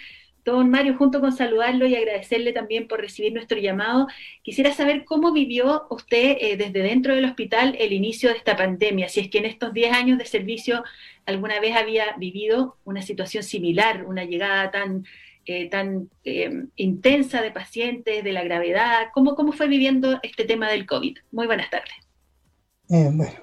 Don 0.45 0.69
Mario, 0.69 0.97
junto 0.99 1.21
con 1.21 1.33
saludarlo 1.33 1.87
y 1.87 1.97
agradecerle 1.97 2.53
también 2.53 2.87
por 2.87 3.01
recibir 3.01 3.33
nuestro 3.33 3.59
llamado, 3.59 4.09
quisiera 4.43 4.75
saber 4.75 5.05
cómo 5.07 5.33
vivió 5.33 5.87
usted 5.89 6.37
eh, 6.39 6.57
desde 6.59 6.83
dentro 6.83 7.15
del 7.15 7.25
hospital 7.25 7.75
el 7.79 7.95
inicio 7.95 8.29
de 8.29 8.37
esta 8.37 8.55
pandemia, 8.55 9.09
si 9.09 9.21
es 9.21 9.31
que 9.31 9.39
en 9.39 9.47
estos 9.47 9.73
10 9.73 9.93
años 9.95 10.19
de 10.19 10.27
servicio 10.27 10.85
alguna 11.25 11.61
vez 11.61 11.75
había 11.75 12.15
vivido 12.19 12.77
una 12.85 13.01
situación 13.01 13.43
similar, 13.43 14.05
una 14.05 14.25
llegada 14.25 14.71
tan, 14.71 15.07
eh, 15.47 15.71
tan 15.71 16.11
eh, 16.25 16.67
intensa 16.77 17.41
de 17.41 17.51
pacientes, 17.51 18.23
de 18.23 18.33
la 18.33 18.45
gravedad, 18.45 19.07
¿Cómo, 19.15 19.37
¿cómo 19.37 19.53
fue 19.53 19.67
viviendo 19.67 20.21
este 20.23 20.45
tema 20.45 20.69
del 20.69 20.85
COVID? 20.85 21.17
Muy 21.33 21.47
buenas 21.47 21.71
tardes. 21.71 21.95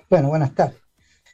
bueno, 0.07 0.29
buenas 0.29 0.53
tardes. 0.53 0.79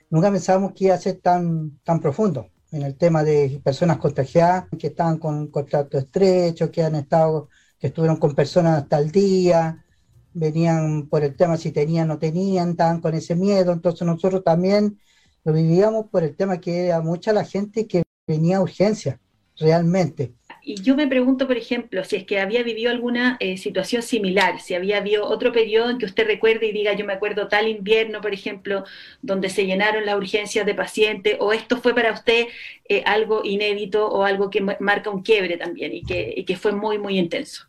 Nunca 0.09 0.31
pensábamos 0.31 0.71
que 0.71 0.85
iba 0.85 0.95
a 0.95 0.97
ser 0.97 1.17
tan, 1.17 1.77
tan 1.83 1.99
profundo 1.99 2.49
en 2.71 2.83
el 2.83 2.95
tema 2.97 3.23
de 3.23 3.61
personas 3.63 3.97
contagiadas 3.97 4.65
que 4.77 4.87
estaban 4.87 5.17
con 5.17 5.47
contacto 5.47 5.97
estrecho, 5.97 6.71
que 6.71 6.83
han 6.83 6.95
estado, 6.95 7.49
que 7.79 7.87
estuvieron 7.87 8.17
con 8.17 8.35
personas 8.35 8.83
hasta 8.83 8.99
el 8.99 9.11
día, 9.11 9.85
venían 10.33 11.07
por 11.07 11.23
el 11.23 11.35
tema 11.35 11.57
si 11.57 11.71
tenían 11.71 12.09
o 12.11 12.13
no 12.13 12.19
tenían, 12.19 12.71
estaban 12.71 13.01
con 13.01 13.13
ese 13.15 13.35
miedo, 13.35 13.73
entonces 13.73 14.05
nosotros 14.05 14.43
también 14.43 14.99
lo 15.43 15.53
vivíamos 15.53 16.07
por 16.09 16.23
el 16.23 16.35
tema 16.35 16.59
que 16.59 16.87
era 16.87 17.01
mucha 17.01 17.33
la 17.33 17.45
gente 17.45 17.87
que 17.87 18.03
venía 18.27 18.57
a 18.57 18.61
urgencia, 18.61 19.19
realmente. 19.57 20.36
Y 20.69 20.81
yo 20.81 20.97
me 20.97 21.07
pregunto, 21.07 21.47
por 21.47 21.55
ejemplo, 21.55 22.03
si 22.03 22.17
es 22.17 22.25
que 22.25 22.41
había 22.41 22.61
vivido 22.61 22.91
alguna 22.91 23.37
eh, 23.39 23.55
situación 23.55 24.01
similar, 24.01 24.59
si 24.59 24.73
había 24.73 24.97
habido 24.97 25.25
otro 25.25 25.53
periodo 25.53 25.89
en 25.89 25.97
que 25.97 26.05
usted 26.05 26.27
recuerde 26.27 26.67
y 26.67 26.73
diga, 26.73 26.91
yo 26.91 27.05
me 27.05 27.13
acuerdo 27.13 27.47
tal 27.47 27.69
invierno, 27.69 28.19
por 28.19 28.33
ejemplo, 28.33 28.83
donde 29.21 29.47
se 29.47 29.65
llenaron 29.65 30.05
las 30.05 30.17
urgencias 30.17 30.65
de 30.65 30.75
pacientes, 30.75 31.37
o 31.39 31.53
esto 31.53 31.77
fue 31.77 31.95
para 31.95 32.11
usted 32.11 32.47
eh, 32.89 33.01
algo 33.05 33.45
inédito 33.45 34.09
o 34.09 34.23
algo 34.23 34.49
que 34.49 34.59
marca 34.59 35.09
un 35.09 35.21
quiebre 35.21 35.55
también 35.55 35.93
y 35.93 36.03
que, 36.03 36.43
que 36.45 36.57
fue 36.57 36.73
muy, 36.73 36.97
muy 36.97 37.17
intenso. 37.17 37.63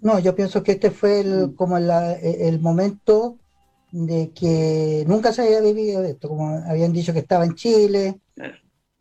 No, 0.00 0.20
yo 0.20 0.32
pienso 0.32 0.62
que 0.62 0.70
este 0.70 0.92
fue 0.92 1.22
el, 1.22 1.48
mm. 1.48 1.54
como 1.56 1.78
e, 1.78 2.48
el 2.48 2.60
momento 2.60 3.38
de 3.90 4.30
que 4.30 5.02
nunca 5.08 5.32
se 5.32 5.42
había 5.42 5.60
vivido 5.60 6.04
esto, 6.04 6.28
como 6.28 6.46
habían 6.64 6.92
dicho 6.92 7.12
que 7.12 7.18
estaba 7.18 7.44
en 7.44 7.56
Chile, 7.56 8.20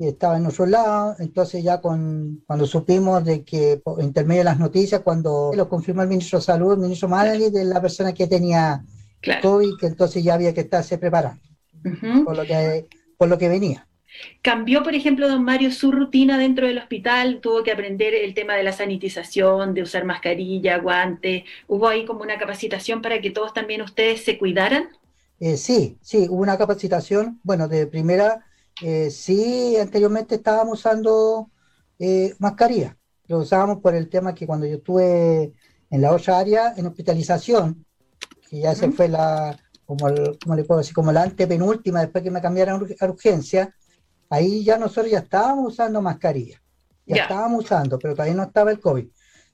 y 0.02 0.08
estaba 0.08 0.38
en 0.38 0.46
otro 0.46 0.66
lado, 0.66 1.18
entonces 1.20 1.62
ya 1.62 1.82
con, 1.82 2.42
cuando 2.48 2.66
supimos 2.66 3.26
de 3.26 3.44
que, 3.44 3.82
por 3.84 4.02
intermedio 4.02 4.40
de 4.40 4.46
las 4.46 4.58
noticias, 4.58 5.02
cuando 5.02 5.52
lo 5.54 5.68
confirmó 5.68 6.02
el 6.02 6.08
ministro 6.08 6.40
de 6.40 6.46
Salud, 6.46 6.74
el 6.74 6.80
ministro 6.80 7.10
Madrid, 7.10 7.52
de 7.52 7.66
la 7.66 7.82
persona 7.82 8.14
que 8.14 8.26
tenía 8.26 8.82
COVID, 9.42 9.78
que 9.78 9.88
entonces 9.88 10.24
ya 10.24 10.36
había 10.36 10.54
que 10.54 10.62
estarse 10.62 10.98
preparando, 10.98 11.42
por, 12.24 12.38
lo 12.38 12.46
que, 12.46 12.88
por 13.18 13.28
lo 13.28 13.38
que 13.38 13.50
venía. 13.50 13.86
¿Cambió, 14.42 14.84
por 14.84 14.96
ejemplo, 14.96 15.28
don 15.28 15.44
Mario, 15.44 15.70
su 15.70 15.92
rutina 15.92 16.38
dentro 16.38 16.66
del 16.66 16.78
hospital? 16.78 17.42
¿Tuvo 17.42 17.64
que 17.64 17.74
aprender 17.74 18.14
el 18.16 18.34
tema 18.34 18.56
de 18.56 18.64
la 18.64 18.72
sanitización, 18.72 19.74
de 19.74 19.82
usar 19.82 20.06
mascarilla, 20.06 20.78
guantes? 20.78 21.44
¿Hubo 21.68 21.90
ahí 21.90 22.06
como 22.06 22.22
una 22.22 22.40
capacitación 22.40 23.02
para 23.02 23.20
que 23.20 23.32
todos 23.32 23.54
también 23.54 23.82
ustedes 23.82 24.24
se 24.24 24.38
cuidaran? 24.38 24.88
Eh, 25.42 25.58
sí, 25.58 25.98
sí, 26.02 26.28
hubo 26.30 26.42
una 26.42 26.58
capacitación. 26.58 27.40
Bueno, 27.44 27.68
de 27.68 27.86
primera 27.86 28.46
eh, 28.82 29.10
sí, 29.12 29.78
anteriormente 29.78 30.36
estábamos 30.36 30.80
usando 30.80 31.50
eh, 31.98 32.36
mascarilla. 32.40 32.98
Lo 33.28 33.40
usábamos 33.40 33.80
por 33.80 33.94
el 33.94 34.10
tema 34.10 34.34
que 34.34 34.48
cuando 34.48 34.66
yo 34.66 34.78
estuve 34.78 35.54
en 35.90 36.02
la 36.02 36.12
otra 36.12 36.40
área, 36.40 36.74
en 36.76 36.88
hospitalización, 36.88 37.86
que 38.50 38.60
ya 38.60 38.74
se 38.74 38.92
fue 38.92 39.08
la, 39.08 39.58
como, 39.86 40.10
le 40.10 40.64
puedo 40.64 40.80
decir, 40.80 40.94
como 40.94 41.12
la 41.12 41.24
antepenúltima, 41.24 42.02
después 42.02 42.24
que 42.24 42.32
me 42.32 42.42
cambiaron 42.42 42.88
a 43.00 43.06
urgencia, 43.06 43.76
ahí 44.30 44.64
ya 44.64 44.78
nosotros 44.78 45.12
ya 45.12 45.20
estábamos 45.20 45.74
usando 45.74 46.02
mascarilla. 46.02 46.62
Ya, 47.06 47.24
estábamos 47.24 47.66
usando, 47.66 47.98
pero 47.98 48.14
todavía 48.14 48.36
no 48.36 48.44
estaba 48.44 48.70
el 48.70 48.80
COVID. 48.80 49.08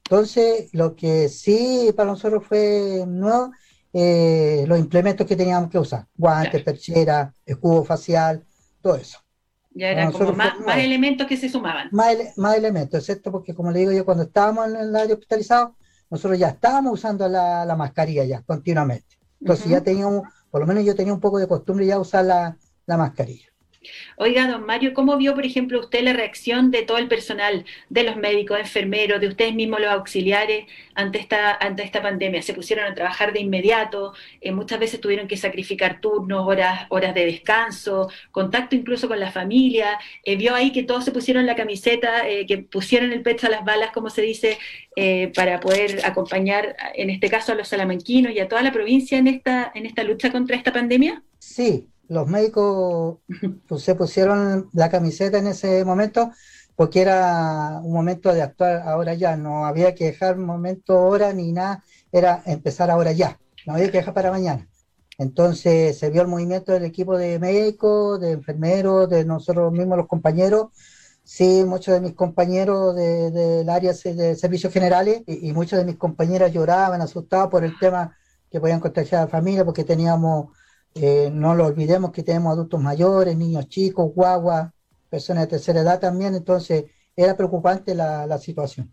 Entonces, 0.03 0.69
lo 0.73 0.93
que 0.93 1.29
sí 1.29 1.93
para 1.95 2.11
nosotros 2.11 2.43
fue 2.45 3.05
nuevo, 3.07 3.51
eh, 3.93 4.65
los 4.67 4.77
implementos 4.77 5.25
que 5.25 5.37
teníamos 5.37 5.69
que 5.69 5.79
usar, 5.79 6.05
guantes, 6.15 6.61
perchera, 6.63 7.33
escudo 7.45 7.85
facial, 7.85 8.45
todo 8.81 8.95
eso. 8.95 9.24
Ya 9.75 9.89
eran 9.91 10.11
como 10.13 10.31
más, 10.31 10.55
elementos 10.77 11.27
que 11.27 11.35
se 11.35 11.49
sumaban. 11.49 11.89
Más, 11.91 12.15
más 12.37 12.57
elementos, 12.57 12.97
excepto 12.97 13.29
porque 13.31 13.53
como 13.53 13.71
le 13.71 13.79
digo 13.79 13.91
yo, 13.91 14.05
cuando 14.05 14.23
estábamos 14.23 14.69
en 14.69 14.77
el 14.77 14.95
área 14.95 15.13
hospitalizado, 15.13 15.75
nosotros 16.09 16.39
ya 16.39 16.47
estábamos 16.49 16.93
usando 16.93 17.27
la, 17.27 17.65
la 17.65 17.75
mascarilla 17.75 18.23
ya 18.23 18.41
continuamente. 18.41 19.17
Entonces 19.41 19.67
ya 19.67 19.81
teníamos, 19.81 20.23
por 20.49 20.61
lo 20.61 20.67
menos 20.67 20.85
yo 20.85 20.95
tenía 20.95 21.13
un 21.13 21.19
poco 21.19 21.39
de 21.39 21.47
costumbre 21.47 21.85
ya 21.85 21.99
usar 21.99 22.23
la, 22.23 22.57
la 22.85 22.97
mascarilla. 22.97 23.47
Oiga, 24.17 24.47
don 24.47 24.65
Mario, 24.65 24.93
¿cómo 24.93 25.17
vio, 25.17 25.35
por 25.35 25.45
ejemplo, 25.45 25.79
usted 25.79 26.01
la 26.01 26.13
reacción 26.13 26.71
de 26.71 26.83
todo 26.83 26.97
el 26.97 27.07
personal, 27.07 27.65
de 27.89 28.03
los 28.03 28.15
médicos, 28.15 28.59
enfermeros, 28.59 29.19
de 29.21 29.27
ustedes 29.27 29.53
mismos 29.53 29.79
los 29.79 29.89
auxiliares 29.89 30.65
ante 30.93 31.19
esta, 31.19 31.53
ante 31.55 31.83
esta 31.83 32.01
pandemia? 32.01 32.41
Se 32.41 32.53
pusieron 32.53 32.85
a 32.85 32.93
trabajar 32.93 33.33
de 33.33 33.41
inmediato, 33.41 34.13
eh, 34.41 34.51
muchas 34.51 34.79
veces 34.79 35.01
tuvieron 35.01 35.27
que 35.27 35.37
sacrificar 35.37 36.01
turnos, 36.01 36.47
horas, 36.47 36.85
horas 36.89 37.13
de 37.13 37.25
descanso, 37.25 38.09
contacto 38.31 38.75
incluso 38.75 39.07
con 39.07 39.19
la 39.19 39.31
familia. 39.31 39.99
Eh, 40.23 40.35
vio 40.35 40.55
ahí 40.55 40.71
que 40.71 40.83
todos 40.83 41.05
se 41.05 41.11
pusieron 41.11 41.45
la 41.45 41.55
camiseta, 41.55 42.27
eh, 42.27 42.45
que 42.45 42.59
pusieron 42.59 43.11
el 43.11 43.21
pecho 43.21 43.47
a 43.47 43.49
las 43.49 43.65
balas, 43.65 43.91
como 43.91 44.09
se 44.09 44.21
dice, 44.21 44.57
para 45.35 45.59
poder 45.59 46.05
acompañar, 46.05 46.75
en 46.93 47.09
este 47.09 47.29
caso, 47.29 47.51
a 47.51 47.55
los 47.55 47.67
salamanquinos 47.67 48.31
y 48.33 48.39
a 48.39 48.47
toda 48.47 48.61
la 48.61 48.71
provincia 48.71 49.17
en 49.17 49.27
esta, 49.27 49.69
en 49.75 49.85
esta 49.85 50.03
lucha 50.03 50.31
contra 50.31 50.55
esta 50.55 50.71
pandemia. 50.71 51.21
Sí, 51.39 51.89
los 52.07 52.27
médicos 52.27 53.19
pues, 53.67 53.83
se 53.83 53.95
pusieron 53.95 54.69
la 54.73 54.89
camiseta 54.89 55.37
en 55.37 55.47
ese 55.47 55.83
momento 55.85 56.31
porque 56.75 57.01
era 57.01 57.79
un 57.83 57.93
momento 57.93 58.33
de 58.33 58.41
actuar 58.41 58.81
ahora 58.87 59.13
ya, 59.13 59.37
no 59.37 59.65
había 59.65 59.95
que 59.95 60.05
dejar 60.05 60.37
momento 60.37 60.99
hora 60.99 61.31
ni 61.33 61.51
nada, 61.53 61.83
era 62.11 62.43
empezar 62.45 62.91
ahora 62.91 63.13
ya, 63.13 63.39
no 63.65 63.73
había 63.73 63.91
que 63.91 63.97
dejar 63.99 64.13
para 64.13 64.31
mañana. 64.31 64.67
Entonces 65.17 65.97
se 65.97 66.09
vio 66.09 66.21
el 66.21 66.27
movimiento 66.27 66.73
del 66.73 66.83
equipo 66.83 67.17
de 67.17 67.39
médicos, 67.39 68.19
de 68.19 68.31
enfermeros, 68.31 69.09
de 69.09 69.23
nosotros 69.23 69.71
mismos 69.71 69.97
los 69.97 70.07
compañeros, 70.07 70.67
sí, 71.23 71.63
muchos 71.65 71.93
de 71.93 72.01
mis 72.01 72.13
compañeros 72.13 72.93
del 72.95 73.33
de, 73.33 73.71
área 73.71 73.93
de 73.93 74.35
servicios 74.35 74.73
generales 74.73 75.23
y, 75.25 75.49
y 75.49 75.53
muchos 75.53 75.79
de 75.79 75.85
mis 75.85 75.95
compañeras 75.95 76.51
lloraban, 76.51 77.01
asustados 77.01 77.49
por 77.49 77.63
el 77.63 77.79
tema 77.79 78.17
que 78.51 78.59
podían 78.59 78.81
contagiar 78.81 79.21
a 79.21 79.25
la 79.25 79.31
familia 79.31 79.63
porque 79.63 79.85
teníamos 79.85 80.49
eh, 80.95 81.29
no 81.31 81.55
lo 81.55 81.65
olvidemos 81.65 82.11
que 82.11 82.23
tenemos 82.23 82.53
adultos 82.53 82.81
mayores, 82.81 83.35
niños 83.35 83.67
chicos, 83.67 84.13
guaguas, 84.13 84.71
personas 85.09 85.43
de 85.43 85.49
tercera 85.49 85.81
edad 85.81 85.99
también, 85.99 86.35
entonces 86.35 86.85
era 87.17 87.35
preocupante 87.35 87.93
la, 87.93 88.37
situación. 88.37 88.91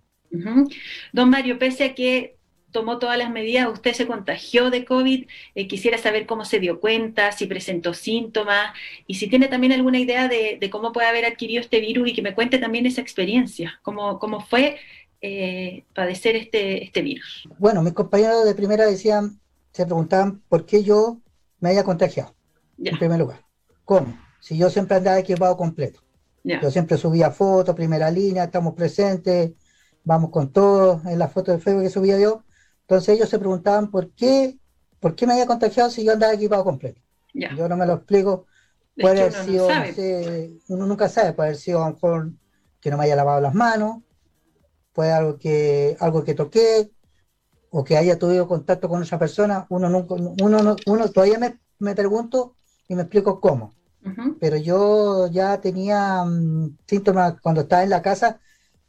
Don 1.13 1.31
Mario, 1.31 1.59
pese 1.59 1.85
a 1.85 1.95
que 1.95 2.37
tomó 2.73 2.99
todas 2.99 3.19
las 3.19 3.31
medidas, 3.31 3.69
usted 3.71 3.93
se 3.93 4.07
contagió 4.07 4.71
de 4.71 4.85
COVID, 4.85 5.27
eh, 5.55 5.69
quisiera 5.69 5.97
saber 5.97 6.27
cómo 6.27 6.45
se 6.45 6.59
dio 6.59 6.81
cuenta, 6.81 7.31
si 7.31 7.47
presentó 7.47 7.95
síntomas 7.95 8.73
y 9.07 9.15
si 9.15 9.29
tiene 9.29 9.47
también 9.47 9.73
alguna 9.73 10.01
idea 10.01 10.27
de, 10.27 10.59
cómo 10.73 10.91
puede 10.91 11.07
haber 11.07 11.25
adquirido 11.25 11.61
este 11.61 11.81
virus 11.81 12.09
y 12.09 12.15
que 12.15 12.23
me 12.23 12.35
cuente 12.35 12.59
también 12.59 12.87
esa 12.87 13.01
experiencia, 13.01 13.79
cómo, 13.83 14.19
cómo 14.19 14.41
fue 14.41 14.79
eh, 15.21 15.85
padecer 15.95 16.35
este, 16.35 16.83
este 16.83 17.03
virus. 17.03 17.49
Bueno, 17.59 17.83
mis 17.83 17.93
compañeros 17.93 18.45
de 18.45 18.55
primera 18.55 18.87
decían, 18.87 19.39
se 19.71 19.85
preguntaban 19.85 20.43
por 20.49 20.67
qué 20.67 20.83
yo 20.83 21.21
me 21.63 21.71
haya 21.71 21.85
contagiado, 21.85 22.35
en 22.77 22.99
primer 22.99 23.21
lugar. 23.21 23.47
¿Cómo? 23.85 24.19
Si 24.41 24.59
yo 24.59 24.69
siempre 24.69 24.97
andaba 24.97 25.19
equipado 25.19 25.57
completo. 25.57 26.01
Yo 26.45 26.73
siempre 26.73 26.99
subía 26.99 27.31
fotos, 27.31 27.77
primera 27.77 28.11
línea, 28.11 28.45
estamos 28.45 28.75
presentes, 28.75 29.53
vamos 30.03 30.31
con 30.31 30.53
todo, 30.53 31.01
en 31.07 31.21
la 31.21 31.29
foto 31.29 31.53
de 31.53 31.61
Facebook 31.61 31.85
que 31.85 31.91
subía 31.91 32.19
yo. 32.19 32.43
Entonces 32.81 33.15
ellos 33.15 33.29
se 33.29 33.39
preguntaban 33.39 33.93
por 33.93 34.11
qué, 34.11 34.59
por 34.99 35.15
qué 35.15 35.25
me 35.25 35.35
había 35.35 35.47
contagiado 35.47 35.89
si 35.89 36.05
yo 36.05 36.13
andaba 36.13 36.35
equipado 36.35 36.65
completo. 36.65 37.01
Yo 37.33 37.69
no 37.69 37.77
me 37.77 37.87
lo 37.87 37.95
explico. 37.95 38.47
Puede 39.01 39.21
haber 39.21 39.33
sido, 39.33 39.69
uno 40.69 40.87
nunca 40.87 41.09
sabe, 41.09 41.33
puede 41.33 41.51
haber 41.51 41.61
sido 41.61 41.85
a 41.85 41.89
lo 41.89 41.95
mejor 41.95 42.33
que 42.81 42.91
no 42.91 42.99
me 42.99 43.05
haya 43.05 43.15
lavado 43.15 43.41
las 43.41 43.55
manos, 43.55 43.99
puede 44.93 45.13
algo 45.13 45.39
que, 45.39 45.97
algo 46.01 46.25
que 46.25 46.35
toqué, 46.35 46.91
o 47.75 47.83
que 47.83 47.97
haya 47.97 48.19
tenido 48.19 48.47
contacto 48.47 48.87
con 48.87 49.03
esa 49.03 49.19
persona, 49.19 49.67
uno 49.71 49.89
nunca, 49.89 50.15
uno, 50.15 50.77
uno 50.87 51.09
todavía 51.11 51.39
me, 51.39 51.59
me, 51.79 51.95
pregunto 51.95 52.55
y 52.87 52.95
me 52.95 53.03
explico 53.03 53.41
cómo. 53.41 53.75
Pero 54.39 54.57
yo 54.57 55.29
ya 55.29 55.59
tenía 55.61 56.23
mm, 56.23 56.77
síntomas 56.87 57.41
cuando 57.41 57.63
estaba 57.63 57.83
en 57.83 57.91
la 57.91 58.03
casa, 58.03 58.41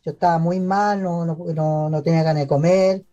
yo 0.03 0.11
estaba 0.11 0.37
muy 0.37 0.59
mal, 0.59 1.01
no, 1.01 1.25
no, 1.25 1.89
no, 1.89 2.03
tenía 2.03 2.23
ganas 2.23 2.43
de 2.43 2.47
comer. 2.47 3.05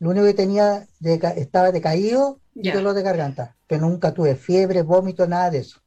Lo 0.00 0.10
único 0.10 0.26
que 0.26 0.34
tenía, 0.34 0.88
de, 0.98 1.20
estaba 1.36 1.70
decaído 1.70 2.40
y 2.54 2.70
dolor 2.72 2.94
de 2.94 3.02
garganta, 3.02 3.56
pero 3.68 3.82
nunca 3.82 4.12
tuve 4.12 4.34
fiebre, 4.34 4.82
vómito, 4.82 5.28
nada 5.28 5.50
de 5.50 5.58
eso. 5.58 5.80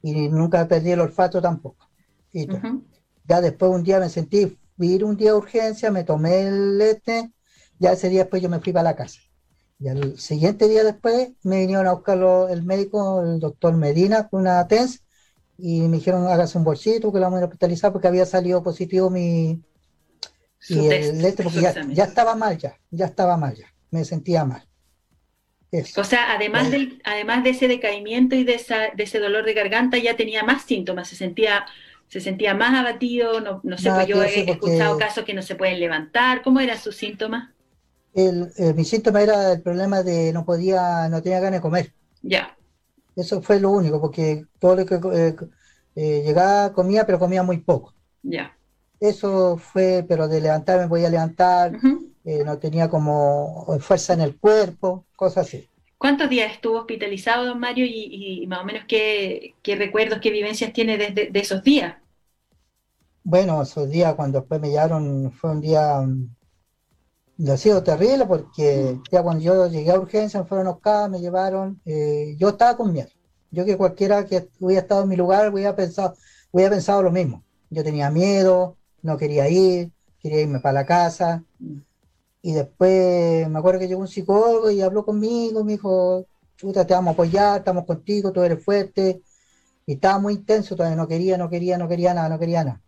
Y 0.00 0.28
nunca 0.28 0.66
perdí 0.66 0.92
el 0.92 1.00
olfato 1.00 1.42
tampoco. 1.42 1.90
Y 2.32 2.48
Ya 3.26 3.42
después 3.42 3.70
un 3.70 3.82
día 3.82 4.00
me 4.00 4.08
sentí, 4.08 4.56
ir 4.78 5.04
un 5.04 5.16
día 5.16 5.32
de 5.32 5.36
urgencia, 5.36 5.90
me 5.90 6.04
tomé 6.04 6.46
el 6.46 6.80
este, 6.80 7.32
ya 7.78 7.92
ese 7.92 8.08
día 8.08 8.20
después 8.20 8.42
yo 8.42 8.48
me 8.48 8.60
fui 8.60 8.72
para 8.72 8.90
la 8.90 8.96
casa. 8.96 9.20
Y 9.80 9.88
al 9.88 10.18
siguiente 10.18 10.68
día 10.68 10.82
después 10.82 11.30
me 11.42 11.60
vinieron 11.60 11.86
a 11.86 11.92
buscar 11.92 12.18
el 12.50 12.62
médico, 12.64 13.22
el 13.22 13.38
doctor 13.38 13.76
Medina, 13.76 14.28
con 14.28 14.40
una 14.40 14.66
TENS, 14.66 15.02
y 15.58 15.82
me 15.82 15.98
dijeron 15.98 16.26
hágase 16.26 16.56
un 16.58 16.64
bolsito 16.64 17.12
que 17.12 17.18
lo 17.18 17.24
vamos 17.24 17.42
a 17.42 17.44
hospitalizar 17.44 17.92
porque 17.92 18.08
había 18.08 18.26
salido 18.26 18.62
positivo 18.62 19.10
mi 19.10 19.60
y 20.68 20.86
el 20.86 21.24
este 21.24 21.42
porque 21.42 21.60
ya, 21.60 22.04
estaba 22.04 22.34
mal 22.34 22.58
ya, 22.58 22.76
ya 22.90 23.06
estaba 23.06 23.36
mal 23.36 23.54
ya, 23.54 23.66
me 23.90 24.04
sentía 24.04 24.44
mal. 24.44 24.62
O 25.96 26.04
sea, 26.04 26.32
además, 26.32 26.70
del, 26.70 27.00
además 27.04 27.44
de 27.44 27.50
ese 27.50 27.68
decaimiento 27.68 28.34
y 28.34 28.44
de, 28.44 28.60
de 28.96 29.02
ese 29.02 29.18
dolor 29.18 29.44
de 29.44 29.52
garganta, 29.52 29.98
ya 29.98 30.16
tenía 30.16 30.42
más 30.42 30.62
síntomas, 30.62 31.08
se 31.08 31.16
sentía, 31.16 31.66
se 32.08 32.20
sentía 32.20 32.54
más 32.54 32.74
abatido, 32.74 33.40
no, 33.40 33.60
no 33.62 33.76
sé, 33.76 33.90
pues 33.90 34.06
yo 34.06 34.22
he 34.22 34.50
escuchado 34.50 34.96
casos 34.98 35.24
que 35.24 35.34
no 35.34 35.42
se 35.42 35.56
pueden 35.56 35.78
levantar, 35.78 36.42
¿cómo 36.42 36.60
eran 36.60 36.78
sus 36.78 36.96
síntomas? 36.96 37.50
El, 38.18 38.52
eh, 38.56 38.74
mi 38.74 38.84
síntoma 38.84 39.22
era 39.22 39.52
el 39.52 39.62
problema 39.62 40.02
de 40.02 40.32
no 40.32 40.44
podía, 40.44 41.08
no 41.08 41.22
tenía 41.22 41.38
ganas 41.38 41.58
de 41.58 41.62
comer. 41.62 41.92
Ya. 42.22 42.56
Eso 43.14 43.40
fue 43.42 43.60
lo 43.60 43.70
único, 43.70 44.00
porque 44.00 44.44
todo 44.58 44.74
lo 44.74 44.86
que 44.86 44.96
eh, 44.96 45.36
eh, 45.94 46.22
llegaba, 46.24 46.72
comía, 46.72 47.06
pero 47.06 47.20
comía 47.20 47.44
muy 47.44 47.58
poco. 47.58 47.94
Ya. 48.22 48.56
Eso 48.98 49.56
fue, 49.56 50.04
pero 50.08 50.26
de 50.26 50.40
levantarme 50.40 50.86
voy 50.86 51.04
a 51.04 51.10
levantar, 51.10 51.78
eh, 52.24 52.42
no 52.44 52.58
tenía 52.58 52.88
como 52.88 53.66
fuerza 53.78 54.14
en 54.14 54.22
el 54.22 54.36
cuerpo, 54.36 55.04
cosas 55.14 55.46
así. 55.46 55.68
¿Cuántos 55.96 56.28
días 56.28 56.52
estuvo 56.52 56.78
hospitalizado, 56.78 57.46
don 57.46 57.60
Mario, 57.60 57.86
y, 57.88 58.44
más 58.48 58.60
o 58.60 58.64
menos 58.64 58.82
qué, 58.86 59.54
recuerdos, 59.64 60.18
qué 60.20 60.30
vivencias 60.30 60.72
tiene 60.72 60.96
desde 60.96 61.30
de 61.30 61.40
esos 61.40 61.62
días? 61.62 61.96
Bueno, 63.24 63.62
esos 63.62 63.88
días 63.90 64.14
cuando 64.14 64.40
después 64.40 64.60
me 64.60 64.70
llevaron, 64.70 65.32
fue 65.32 65.50
un 65.50 65.60
día, 65.60 66.06
mm, 67.38 67.50
ha 67.50 67.56
sido 67.56 67.82
terrible 67.82 68.26
porque 68.26 68.98
ya 69.10 69.22
cuando 69.22 69.42
yo 69.42 69.66
llegué 69.68 69.90
a 69.90 69.98
urgencia, 69.98 70.40
me 70.40 70.46
fueron 70.46 70.78
a 70.82 71.08
me 71.08 71.20
llevaron, 71.20 71.80
eh, 71.84 72.36
yo 72.38 72.50
estaba 72.50 72.76
con 72.76 72.92
miedo. 72.92 73.08
Yo 73.50 73.64
que 73.64 73.76
cualquiera 73.76 74.26
que 74.26 74.48
hubiera 74.60 74.82
estado 74.82 75.02
en 75.04 75.08
mi 75.08 75.16
lugar 75.16 75.52
hubiera 75.52 75.74
pensado, 75.74 76.14
hubiera 76.52 76.70
pensado 76.70 77.02
lo 77.02 77.10
mismo. 77.10 77.44
Yo 77.70 77.82
tenía 77.82 78.10
miedo, 78.10 78.76
no 79.02 79.16
quería 79.16 79.48
ir, 79.48 79.90
quería 80.20 80.42
irme 80.42 80.60
para 80.60 80.74
la 80.74 80.86
casa. 80.86 81.44
Y 82.42 82.52
después 82.52 83.48
me 83.48 83.58
acuerdo 83.58 83.80
que 83.80 83.88
llegó 83.88 84.00
un 84.00 84.08
psicólogo 84.08 84.70
y 84.70 84.80
habló 84.80 85.04
conmigo, 85.04 85.64
me 85.64 85.72
dijo, 85.72 86.26
chuta, 86.56 86.86
te 86.86 86.94
vamos 86.94 87.12
a 87.12 87.14
apoyar, 87.14 87.58
estamos 87.58 87.84
contigo, 87.84 88.32
tú 88.32 88.42
eres 88.42 88.62
fuerte. 88.62 89.22
Y 89.86 89.94
estaba 89.94 90.18
muy 90.18 90.34
intenso, 90.34 90.76
todavía 90.76 90.96
no 90.96 91.08
quería, 91.08 91.38
no 91.38 91.48
quería, 91.48 91.78
no 91.78 91.88
quería 91.88 92.14
nada, 92.14 92.28
no 92.28 92.38
quería 92.38 92.64
nada. 92.64 92.82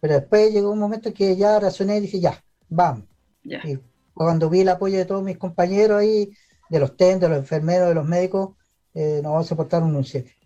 Pero 0.00 0.14
después 0.14 0.52
llegó 0.52 0.70
un 0.70 0.78
momento 0.78 1.12
que 1.12 1.36
ya 1.36 1.60
razoné 1.60 1.98
y 1.98 2.00
dije, 2.00 2.20
ya, 2.20 2.42
vamos. 2.68 3.09
Y 3.42 3.78
cuando 4.14 4.50
vi 4.50 4.60
el 4.60 4.68
apoyo 4.68 4.98
de 4.98 5.04
todos 5.04 5.22
mis 5.22 5.38
compañeros 5.38 5.98
ahí, 5.98 6.30
de 6.68 6.78
los 6.78 6.96
TEN, 6.96 7.20
de 7.20 7.28
los 7.28 7.38
enfermeros, 7.38 7.88
de 7.88 7.94
los 7.94 8.06
médicos, 8.06 8.56
eh, 8.94 9.20
nos 9.22 9.32
vamos 9.32 9.52
a 9.52 9.56
portar 9.56 9.82
un 9.82 10.04
7. 10.04 10.39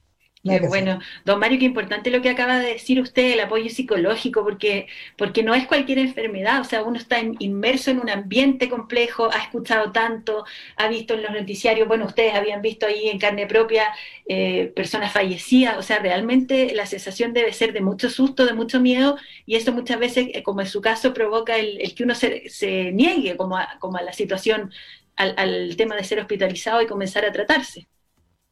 Qué 0.46 0.60
bueno. 0.60 0.98
Don 1.24 1.40
Mario, 1.40 1.58
qué 1.58 1.64
importante 1.64 2.10
lo 2.10 2.20
que 2.20 2.28
acaba 2.28 2.58
de 2.58 2.74
decir 2.74 3.00
usted, 3.00 3.32
el 3.32 3.40
apoyo 3.40 3.70
psicológico, 3.70 4.44
porque, 4.44 4.88
porque 5.16 5.42
no 5.42 5.54
es 5.54 5.66
cualquier 5.66 5.98
enfermedad, 5.98 6.60
o 6.60 6.64
sea, 6.64 6.82
uno 6.82 6.98
está 6.98 7.18
inmerso 7.38 7.90
en 7.90 8.00
un 8.00 8.10
ambiente 8.10 8.68
complejo, 8.68 9.30
ha 9.32 9.38
escuchado 9.38 9.90
tanto, 9.90 10.44
ha 10.76 10.88
visto 10.88 11.14
en 11.14 11.22
los 11.22 11.30
noticiarios, 11.30 11.88
bueno, 11.88 12.04
ustedes 12.04 12.34
habían 12.34 12.60
visto 12.60 12.84
ahí 12.84 13.08
en 13.08 13.18
carne 13.18 13.46
propia 13.46 13.86
eh, 14.26 14.70
personas 14.76 15.12
fallecidas, 15.12 15.78
o 15.78 15.82
sea, 15.82 15.98
realmente 16.00 16.74
la 16.74 16.84
sensación 16.84 17.32
debe 17.32 17.54
ser 17.54 17.72
de 17.72 17.80
mucho 17.80 18.10
susto, 18.10 18.44
de 18.44 18.52
mucho 18.52 18.80
miedo, 18.80 19.16
y 19.46 19.54
eso 19.54 19.72
muchas 19.72 19.98
veces, 19.98 20.28
eh, 20.34 20.42
como 20.42 20.60
en 20.60 20.66
su 20.66 20.82
caso, 20.82 21.14
provoca 21.14 21.56
el, 21.56 21.94
que 21.94 22.04
uno 22.04 22.14
se, 22.14 22.50
se 22.50 22.92
niegue 22.92 23.38
como 23.38 23.56
a, 23.56 23.78
como 23.78 23.96
a 23.96 24.02
la 24.02 24.12
situación, 24.12 24.70
al, 25.16 25.34
al 25.38 25.74
tema 25.76 25.96
de 25.96 26.04
ser 26.04 26.18
hospitalizado 26.20 26.82
y 26.82 26.86
comenzar 26.86 27.24
a 27.24 27.32
tratarse. 27.32 27.88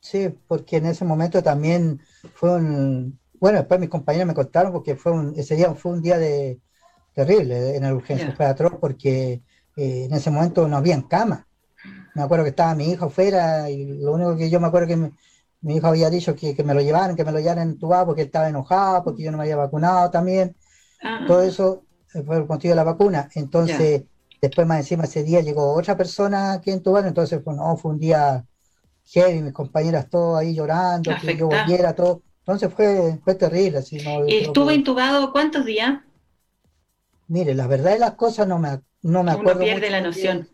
Sí, 0.03 0.29
porque 0.49 0.79
en 0.79 0.87
ese 0.87 1.05
momento 1.05 1.43
también 1.43 2.01
fue 2.35 2.57
un... 2.57 3.19
Bueno, 3.39 3.59
después 3.59 3.81
mis 3.81 3.89
compañeros 3.89 4.27
me 4.27 4.35
contaron 4.35 4.73
porque 4.73 4.97
fue 4.97 5.13
un, 5.13 5.33
ese 5.37 5.57
día 5.57 5.73
fue 5.75 5.93
un 5.93 6.03
día 6.03 6.19
de, 6.19 6.61
terrible 7.15 7.77
en 7.77 7.85
la 7.85 7.95
urgencia, 7.95 8.35
fue 8.37 8.47
atroz 8.47 8.75
porque 8.81 9.43
eh, 9.77 10.05
en 10.05 10.13
ese 10.13 10.31
momento 10.31 10.67
no 10.67 10.77
había 10.77 11.01
cama. 11.09 11.47
Me 12.15 12.23
acuerdo 12.23 12.45
que 12.45 12.51
estaba 12.51 12.75
mi 12.75 12.91
hijo 12.91 13.07
afuera 13.07 13.71
y 13.71 13.99
lo 14.01 14.13
único 14.13 14.37
que 14.37 14.51
yo 14.51 14.61
me 14.61 14.67
acuerdo 14.67 14.89
que 14.89 14.97
mi, 14.97 15.77
hijo 15.77 15.87
había 15.87 16.11
dicho 16.11 16.35
que, 16.35 16.55
que, 16.55 16.65
me 16.65 16.75
lo 16.75 16.81
llevaran, 16.81 17.17
que 17.17 17.25
me 17.25 17.33
lo 17.33 17.39
llevaran 17.39 17.71
entubado 17.71 18.07
porque 18.07 18.23
él 18.23 18.27
estaba 18.27 18.49
enojado, 18.49 19.05
porque 19.05 19.23
yo 19.23 19.31
no 19.31 19.39
me 19.39 19.45
había 19.45 19.57
vacunado 19.57 20.11
también. 20.11 20.57
Ah. 21.03 21.25
Todo 21.27 21.43
eso 21.43 21.85
fue 22.27 22.39
el 22.39 22.47
motivo 22.47 22.73
de 22.73 22.77
la 22.77 22.85
vacuna. 22.85 23.29
Entonces, 23.35 24.03
después 24.41 24.67
más 24.67 24.79
encima 24.79 25.05
ese 25.05 25.23
día 25.23 25.41
llegó 25.41 25.73
otra 25.75 25.97
persona 25.97 26.55
aquí 26.55 26.73
entubaron, 26.73 27.09
entonces 27.09 27.41
pues, 27.43 27.57
no, 27.57 27.77
fue 27.77 27.93
un 27.93 27.99
día 27.99 28.45
heavy, 29.07 29.43
mis 29.43 29.53
compañeras 29.53 30.09
todos 30.09 30.39
ahí 30.39 30.55
llorando, 30.55 31.13
que 31.21 31.37
yo 31.37 31.49
volviera, 31.49 31.95
todo. 31.95 32.23
Entonces 32.41 32.73
fue, 32.75 33.19
fue 33.23 33.35
terrible. 33.35 33.79
Así, 33.79 33.99
¿no? 33.99 34.25
¿Estuvo 34.27 34.71
intubado 34.71 35.33
cuántos 35.33 35.65
días? 35.65 36.01
Mire, 37.29 37.55
la 37.55 37.67
verdad 37.67 37.93
de 37.93 37.99
las 37.99 38.13
cosas 38.13 38.47
no 38.47 38.59
me, 38.59 38.81
no 39.03 39.23
me 39.23 39.33
acuerdo. 39.33 39.61
pierde 39.61 39.91
la 39.91 40.01
noción. 40.01 40.49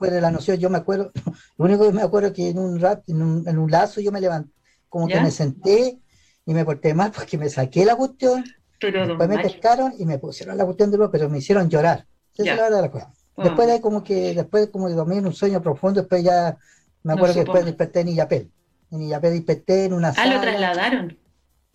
Pierde 0.00 0.20
la 0.20 0.30
noción, 0.30 0.56
yo 0.58 0.68
me 0.68 0.78
acuerdo, 0.78 1.12
lo 1.58 1.64
único 1.64 1.86
que 1.86 1.92
me 1.92 2.02
acuerdo 2.02 2.28
es 2.28 2.34
que 2.34 2.48
en 2.48 2.58
un, 2.58 2.80
rat, 2.80 3.08
en 3.08 3.22
un, 3.22 3.48
en 3.48 3.58
un 3.58 3.70
lazo 3.70 4.00
yo 4.00 4.10
me 4.10 4.20
levanté, 4.20 4.50
como 4.88 5.06
que 5.06 5.20
me 5.20 5.30
senté 5.30 6.00
y 6.44 6.54
me 6.54 6.64
porté 6.64 6.94
mal 6.94 7.12
porque 7.12 7.38
me 7.38 7.48
saqué 7.48 7.84
la 7.84 7.96
cuestión, 7.96 8.44
pero 8.80 9.06
después 9.06 9.28
me 9.28 9.38
pescaron 9.38 9.92
y 9.98 10.04
me 10.04 10.18
pusieron 10.18 10.56
la 10.56 10.64
cuestión 10.64 10.90
de 10.90 10.96
nuevo, 10.96 11.12
pero 11.12 11.28
me 11.28 11.38
hicieron 11.38 11.68
llorar. 11.68 12.06
Esa 12.34 12.50
es 12.50 12.56
la 12.56 12.62
verdad 12.64 12.76
de 12.78 12.82
la 12.82 12.90
cosa. 12.90 13.12
Después 13.36 13.68
de 13.68 13.80
como 13.80 14.02
que, 14.02 14.34
después 14.34 14.68
como 14.68 14.88
de 14.88 14.94
dormir 14.94 15.18
en 15.18 15.26
un 15.26 15.34
sueño 15.34 15.60
profundo, 15.60 16.00
después 16.00 16.24
ya 16.24 16.56
me 17.06 17.12
acuerdo 17.12 17.34
que 17.34 17.40
después 17.40 17.64
desperté 17.64 18.00
en 18.00 18.08
Illapel. 18.08 18.50
En 18.90 19.02
Illapel 19.02 19.34
desperté 19.34 19.84
en 19.84 19.92
una 19.92 20.12
sala. 20.12 20.32
Ah, 20.32 20.34
lo 20.34 20.40
trasladaron. 20.40 21.18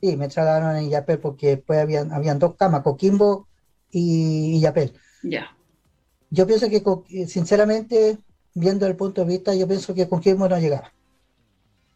Sí, 0.02 0.18
me 0.18 0.28
trasladaron 0.28 0.76
a 0.76 0.82
Illapel 0.82 1.20
porque 1.20 1.56
después 1.56 1.80
habían, 1.80 2.12
habían 2.12 2.38
dos 2.38 2.56
camas, 2.56 2.82
Coquimbo 2.82 3.48
y 3.90 4.58
Illapel. 4.58 4.92
Ya. 5.24 5.56
Yo 6.30 6.46
pienso 6.46 6.68
que, 6.70 6.84
sinceramente, 7.28 8.18
viendo 8.54 8.86
el 8.88 8.98
punto 8.98 9.22
de 9.22 9.28
vista, 9.28 9.56
yo 9.56 9.70
pienso 9.70 9.94
que 9.94 10.10
Coquimbo 10.10 10.50
no 10.50 10.60
llegaba. 10.60 10.92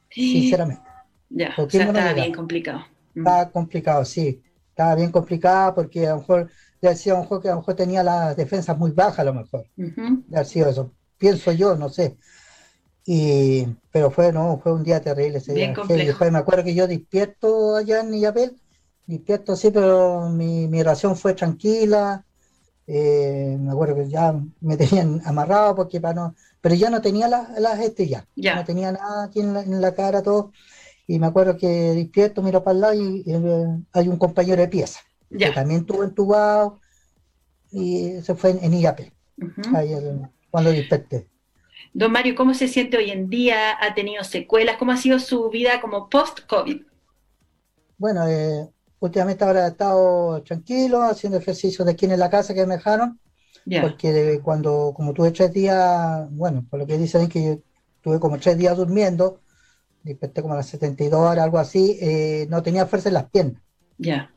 Sinceramente. 0.10 0.84
Ya, 1.30 1.54
o 1.58 1.70
sea, 1.70 1.88
estaba 1.88 2.14
bien 2.14 2.34
complicado. 2.34 2.86
Mm. 3.16 3.20
Estaba 3.20 3.50
complicado, 3.50 4.06
sí. 4.06 4.42
Estaba 4.70 4.96
bien 4.96 5.12
complicado 5.12 5.76
porque 5.76 6.08
a 6.08 6.12
lo 6.12 6.20
mejor, 6.20 6.50
le 6.80 6.90
decía 6.90 7.12
a 7.12 7.16
lo 7.18 7.24
mejor 7.24 7.42
que 7.42 7.50
a 7.50 7.52
lo 7.52 7.58
mejor 7.58 7.76
tenía 7.76 8.02
las 8.02 8.38
defensas 8.38 8.78
muy 8.78 8.92
bajas, 8.92 9.20
a 9.20 9.24
lo 9.26 9.34
mejor. 9.34 9.66
Uh 9.76 10.46
sido 10.46 10.70
eso. 10.70 10.94
Pienso 11.18 11.52
yo, 11.52 11.76
no 11.76 11.90
sé. 11.90 12.16
Y, 13.06 13.68
pero 13.92 14.10
fue, 14.10 14.34
no, 14.34 14.60
fue 14.62 14.74
un 14.74 14.84
día 14.84 15.00
terrible 15.00 15.38
ese 15.38 15.54
día. 15.54 15.76
Después 15.88 16.32
me 16.32 16.40
acuerdo 16.40 16.64
que 16.64 16.74
yo 16.74 16.88
despierto 16.88 17.76
allá 17.76 18.02
en 18.02 18.14
Illapel, 18.14 18.58
despierto 19.06 19.54
así, 19.54 19.70
pero 19.70 20.30
mi, 20.30 20.68
mi 20.68 20.82
ración 20.82 21.16
fue 21.16 21.36
tranquila. 21.36 22.26
Eh, 22.88 23.58
me 23.60 23.72
acuerdo 23.72 23.96
que 23.96 24.10
ya 24.10 24.40
me 24.62 24.78
tenían 24.78 25.22
amarrado 25.26 25.76
porque 25.76 26.02
para 26.02 26.14
no, 26.14 26.36
pero 26.62 26.76
ya 26.76 26.90
no 26.90 27.02
tenía 27.02 27.28
las 27.28 27.60
la, 27.60 27.84
este 27.84 28.08
ya, 28.08 28.28
no 28.36 28.64
tenía 28.64 28.92
nada 28.92 29.26
aquí 29.26 29.40
en 29.40 29.82
la, 29.82 29.94
cara, 29.94 30.24
todo. 30.24 30.52
Y 31.08 31.20
me 31.20 31.28
acuerdo 31.28 31.56
que 31.58 31.68
despierto, 31.68 32.42
miro 32.42 32.64
para 32.64 32.74
el 32.74 32.82
lado 32.82 32.94
y, 32.96 33.24
eh, 33.28 33.80
hay 33.94 34.08
un 34.08 34.18
compañero 34.18 34.62
de 34.62 34.68
pieza 34.68 35.00
que 35.30 35.52
también 35.52 35.82
estuvo 35.82 36.04
entubado 36.04 36.80
y 37.72 38.22
se 38.22 38.34
fue 38.36 38.52
en, 38.52 38.64
en 38.64 38.74
IAP, 38.74 39.00
cuando 40.50 40.72
desperté. 40.72 41.28
Don 41.94 42.12
Mario, 42.12 42.36
¿cómo 42.36 42.54
se 42.54 42.68
siente 42.68 42.98
hoy 42.98 43.12
en 43.12 43.30
día? 43.30 43.78
¿Ha 43.80 43.94
tenido 43.94 44.24
secuelas? 44.24 44.78
¿Cómo 44.78 44.92
ha 44.92 44.98
sido 44.98 45.20
su 45.20 45.50
vida 45.50 45.82
como 45.82 46.10
post-COVID? 46.10 46.82
Bueno, 47.98 48.28
eh, 48.28 48.68
últimamente 49.00 49.44
ahora 49.44 49.66
he 49.66 49.70
estado 49.70 50.42
tranquilo, 50.44 51.04
haciendo 51.04 51.38
ejercicio 51.38 51.86
de 51.86 51.92
aquí 51.92 52.06
en 52.06 52.20
la 52.20 52.30
casa 52.30 52.54
que 52.54 52.66
me 52.66 52.76
dejaron. 52.76 53.20
Porque 53.82 54.40
cuando, 54.44 54.94
como 54.96 55.14
tuve 55.14 55.32
tres 55.32 55.52
días, 55.52 56.28
bueno, 56.32 56.66
por 56.70 56.80
lo 56.80 56.86
que 56.86 56.98
dicen 56.98 57.22
es 57.22 57.30
que 57.30 57.44
yo 57.44 57.58
tuve 58.02 58.20
como 58.20 58.38
tres 58.38 58.58
días 58.58 58.78
durmiendo, 58.78 59.42
desperté 60.04 60.44
como 60.44 60.54
a 60.54 60.58
las 60.58 60.68
72 60.68 61.20
horas, 61.20 61.44
algo 61.44 61.58
así, 61.58 61.98
eh, 62.00 62.46
no 62.50 62.62
tenía 62.62 62.86
fuerza 62.86 63.10
en 63.10 63.16
las 63.16 63.30
piernas. 63.30 63.62
Ya, 63.98 64.32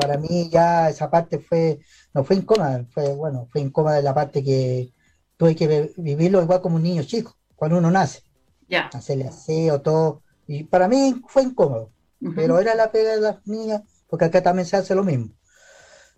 para 0.00 0.16
mí 0.16 0.48
ya 0.50 0.88
esa 0.88 1.10
parte 1.10 1.40
fue, 1.40 1.80
no 2.14 2.22
fue 2.22 2.36
incómoda, 2.36 2.86
fue, 2.90 3.14
bueno, 3.14 3.48
fue 3.50 3.62
incómoda 3.62 4.00
la 4.00 4.14
parte 4.14 4.44
que 4.44 4.92
tuve 5.36 5.54
que 5.54 5.92
vivirlo 5.96 6.42
igual 6.42 6.60
como 6.60 6.76
un 6.76 6.82
niño 6.82 7.02
chico, 7.02 7.36
cuando 7.54 7.78
uno 7.78 7.90
nace. 7.90 8.22
Ya. 8.68 8.90
Hacerle 8.92 9.28
aseo, 9.28 9.80
todo. 9.80 10.22
Y 10.46 10.64
para 10.64 10.88
mí 10.88 11.22
fue 11.28 11.42
incómodo, 11.42 11.90
pero 12.34 12.58
era 12.58 12.74
la 12.74 12.90
pega 12.90 13.14
de 13.14 13.20
las 13.20 13.46
niñas, 13.46 13.82
porque 14.08 14.26
acá 14.26 14.42
también 14.42 14.66
se 14.66 14.76
hace 14.76 14.94
lo 14.94 15.04
mismo. 15.04 15.30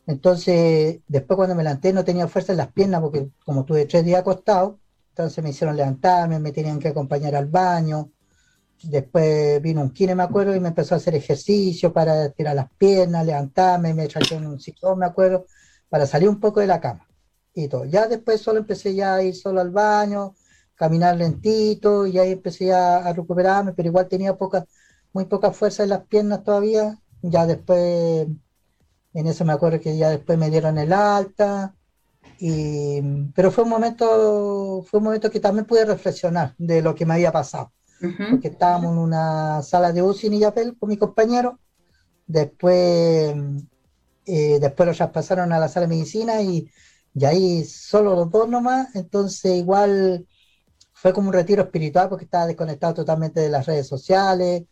Entonces, 0.07 1.01
después 1.07 1.37
cuando 1.37 1.55
me 1.55 1.63
levanté 1.63 1.93
no 1.93 2.05
tenía 2.05 2.29
fuerza 2.29 2.53
en 2.53 2.59
las 2.59 2.73
piernas 2.73 3.03
porque 3.03 3.29
como 3.45 3.65
tuve 3.65 3.85
tres 3.85 4.05
días 4.05 4.21
acostado, 4.21 4.79
entonces 5.11 5.43
me 5.43 5.51
hicieron 5.51 5.77
levantarme, 5.77 6.39
me 6.39 6.53
tenían 6.53 6.79
que 6.79 6.89
acompañar 6.89 7.35
al 7.35 7.47
baño. 7.47 8.11
Después 8.83 9.61
vino 9.61 9.83
un 9.83 9.91
kine, 9.91 10.15
me 10.15 10.23
acuerdo, 10.23 10.55
y 10.55 10.61
me 10.61 10.69
empezó 10.69 10.95
a 10.95 10.99
hacer 10.99 11.17
ejercicio 11.17 11.93
para 11.93 12.31
tirar 12.31 12.55
las 12.55 12.71
piernas, 12.79 13.27
levantarme, 13.27 13.93
me 13.93 14.07
trajeron 14.07 14.47
un 14.47 14.61
ciclón, 14.61 15.01
me 15.01 15.07
acuerdo, 15.07 15.47
para 15.89 16.07
salir 16.07 16.29
un 16.29 16.39
poco 16.39 16.61
de 16.61 16.69
la 16.69 16.81
cama. 16.81 17.08
Y 17.59 17.69
todo. 17.69 17.85
Ya 17.87 18.07
después 18.07 18.41
solo 18.41 18.61
empecé 18.61 18.95
ya 18.95 19.17
a 19.17 19.23
ir 19.23 19.35
solo 19.35 19.61
al 19.61 19.71
baño, 19.71 20.35
caminar 20.77 21.17
lentito, 21.17 22.07
y 22.07 22.17
ahí 22.17 22.33
empecé 22.33 22.67
ya 22.67 22.99
a 22.99 23.13
recuperarme, 23.13 23.73
pero 23.73 23.89
igual 23.89 24.07
tenía 24.07 24.37
poca, 24.37 24.65
muy 25.13 25.25
poca 25.25 25.51
fuerza 25.51 25.83
en 25.83 25.89
las 25.89 26.07
piernas 26.07 26.45
todavía. 26.45 27.01
Ya 27.21 27.47
después, 27.47 28.29
en 29.13 29.27
eso 29.27 29.45
me 29.45 29.53
acuerdo 29.53 29.81
que 29.81 29.97
ya 29.97 30.11
después 30.11 30.39
me 30.39 30.51
dieron 30.51 30.79
el 30.79 30.93
alta, 30.93 31.75
y, 32.39 33.01
pero 33.35 33.51
fue 33.51 33.65
un 33.65 33.71
momento, 33.71 34.85
fue 34.89 34.99
un 34.99 35.05
momento 35.05 35.29
que 35.29 35.41
también 35.41 35.67
pude 35.67 35.85
reflexionar 35.85 36.55
de 36.59 36.81
lo 36.81 36.95
que 36.95 37.07
me 37.07 37.15
había 37.15 37.33
pasado, 37.33 37.73
porque 38.31 38.49
estábamos 38.49 38.93
en 38.93 38.99
una 38.99 39.63
sala 39.63 39.93
de 39.93 40.03
UCI 40.03 40.29
en 40.29 40.35
Illapel 40.35 40.77
con 40.79 40.91
mi 40.91 40.97
compañero, 40.97 41.59
después, 42.25 43.35
eh, 44.27 44.59
después 44.61 44.89
lo 44.89 44.95
traspasaron 44.95 45.53
a 45.53 45.59
la 45.59 45.69
sala 45.69 45.89
de 45.89 45.97
medicina 45.97 46.41
y, 46.41 46.71
y 47.19 47.25
ahí 47.25 47.65
solo 47.65 48.15
los 48.15 48.31
dos 48.31 48.49
nomás, 48.49 48.95
entonces 48.95 49.57
igual 49.57 50.27
fue 50.93 51.13
como 51.13 51.29
un 51.29 51.35
retiro 51.35 51.63
espiritual 51.65 52.09
porque 52.09 52.25
estaba 52.27 52.47
desconectado 52.47 52.95
totalmente 52.95 53.41
de 53.41 53.49
las 53.49 53.67
redes 53.67 53.89
sociales. 53.89 54.65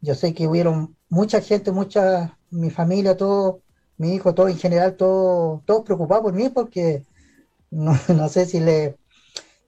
Yo 0.00 0.14
sé 0.14 0.32
que 0.34 0.46
hubieron 0.46 0.96
mucha 1.08 1.40
gente, 1.40 1.72
mucha, 1.72 2.38
mi 2.50 2.70
familia, 2.70 3.16
todo, 3.16 3.62
mi 3.96 4.14
hijo, 4.14 4.34
todo 4.34 4.48
en 4.48 4.58
general, 4.58 4.96
todo, 4.96 5.62
todos 5.66 5.84
preocupados 5.84 6.22
por 6.24 6.32
mí 6.32 6.48
porque 6.48 7.04
no, 7.70 7.98
no 8.08 8.28
sé 8.28 8.46
si 8.46 8.60
le... 8.60 8.96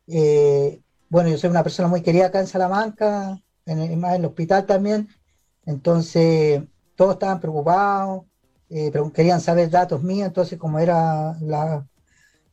Eh, 0.06 0.80
bueno, 1.08 1.28
yo 1.28 1.38
soy 1.38 1.50
una 1.50 1.62
persona 1.64 1.88
muy 1.88 2.02
querida 2.02 2.26
acá 2.26 2.40
en 2.40 2.46
Salamanca, 2.46 3.42
en, 3.66 4.00
más 4.00 4.14
en 4.14 4.20
el 4.20 4.26
hospital 4.26 4.66
también, 4.66 5.08
entonces 5.66 6.62
todos 6.96 7.14
estaban 7.14 7.40
preocupados, 7.40 8.24
eh, 8.70 8.90
pero 8.92 9.12
querían 9.12 9.40
saber 9.40 9.70
datos 9.70 10.02
míos, 10.02 10.28
entonces 10.28 10.58
como 10.58 10.78
era 10.78 11.36
la, 11.40 11.86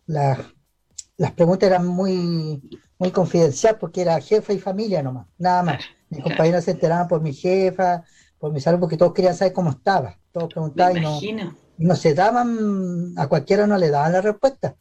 las 0.10 1.32
preguntas 1.34 1.68
eran 1.68 1.86
muy 1.86 2.62
muy 3.00 3.12
confidencial 3.12 3.78
porque 3.80 4.02
era 4.02 4.20
jefa 4.20 4.54
y 4.54 4.60
familia 4.60 5.02
nomás, 5.02 5.28
nada 5.38 5.64
más. 5.64 5.84
Mis 6.10 6.22
compañeros 6.22 6.66
se 6.66 6.72
enteraban 6.72 7.08
por 7.08 7.22
mi 7.22 7.34
jefa, 7.34 8.04
por 8.38 8.52
mi 8.52 8.60
salud, 8.60 8.80
porque 8.80 8.98
todos 8.98 9.14
querían 9.14 9.36
saber 9.36 9.54
cómo 9.54 9.70
estaba. 9.70 10.18
Todos 10.32 10.52
preguntaban 10.52 10.98
y 10.98 11.32
no, 11.34 11.56
no, 11.78 11.96
se 11.96 12.14
daban, 12.14 13.14
a 13.16 13.28
cualquiera 13.28 13.66
no 13.68 13.78
le 13.78 13.90
daban 13.90 14.12
la 14.12 14.22
respuesta. 14.22 14.76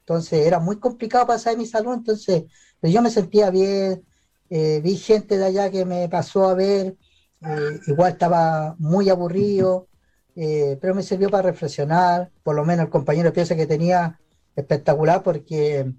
Entonces 0.00 0.46
era 0.46 0.58
muy 0.58 0.78
complicado 0.78 1.26
pasar 1.26 1.56
mi 1.56 1.66
salud, 1.66 1.94
entonces 1.94 2.44
pero 2.80 2.92
yo 2.92 3.00
me 3.00 3.10
sentía 3.10 3.48
bien, 3.50 4.04
eh, 4.50 4.80
vi 4.82 4.96
gente 4.96 5.38
de 5.38 5.46
allá 5.46 5.70
que 5.70 5.84
me 5.84 6.08
pasó 6.08 6.48
a 6.48 6.54
ver, 6.54 6.96
eh, 7.42 7.80
igual 7.86 8.12
estaba 8.12 8.74
muy 8.78 9.08
aburrido, 9.08 9.86
eh, 10.34 10.76
pero 10.80 10.94
me 10.94 11.04
sirvió 11.04 11.30
para 11.30 11.50
reflexionar, 11.50 12.30
por 12.42 12.56
lo 12.56 12.64
menos 12.64 12.86
el 12.86 12.90
compañero 12.90 13.28
de 13.28 13.32
pieza 13.32 13.54
que 13.54 13.66
tenía 13.66 14.20
espectacular 14.56 15.22
porque... 15.22 15.92